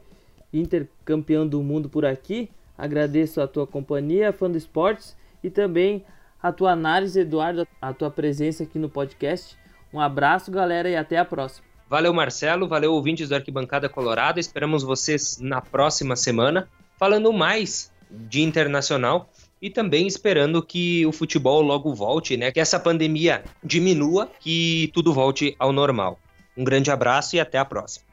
Intercampeão 0.52 1.48
do 1.48 1.62
Mundo 1.62 1.88
por 1.88 2.06
aqui. 2.06 2.50
Agradeço 2.82 3.40
a 3.40 3.48
tua 3.48 3.68
companhia, 3.68 4.34
fã 4.34 4.50
do 4.50 4.58
esportes, 4.58 5.16
e 5.44 5.52
também 5.52 6.04
a 6.42 6.52
tua 6.52 6.72
análise, 6.72 7.20
Eduardo, 7.20 7.68
a 7.80 7.94
tua 7.94 8.10
presença 8.10 8.64
aqui 8.64 8.80
no 8.80 8.90
podcast. 8.90 9.56
Um 9.94 10.00
abraço, 10.00 10.50
galera, 10.50 10.90
e 10.90 10.96
até 10.96 11.20
a 11.20 11.24
próxima. 11.24 11.64
Valeu, 11.88 12.12
Marcelo. 12.12 12.68
Valeu, 12.68 12.94
ouvintes 12.94 13.30
do 13.30 13.36
Arquibancada 13.36 13.88
Colorada. 13.88 14.40
Esperamos 14.40 14.82
vocês 14.82 15.38
na 15.40 15.62
próxima 15.62 16.16
semana, 16.16 16.68
falando 16.98 17.32
mais 17.32 17.92
de 18.10 18.42
internacional 18.42 19.30
e 19.62 19.70
também 19.70 20.08
esperando 20.08 20.64
que 20.64 21.06
o 21.06 21.12
futebol 21.12 21.62
logo 21.62 21.94
volte, 21.94 22.36
né? 22.36 22.52
Que 22.52 22.60
essa 22.60 22.80
pandemia 22.80 23.44
diminua, 23.64 24.28
que 24.40 24.90
tudo 24.92 25.14
volte 25.14 25.56
ao 25.60 25.72
normal. 25.72 26.18
Um 26.58 26.64
grande 26.64 26.90
abraço 26.90 27.36
e 27.36 27.40
até 27.40 27.60
a 27.60 27.66
próxima. 27.66 28.11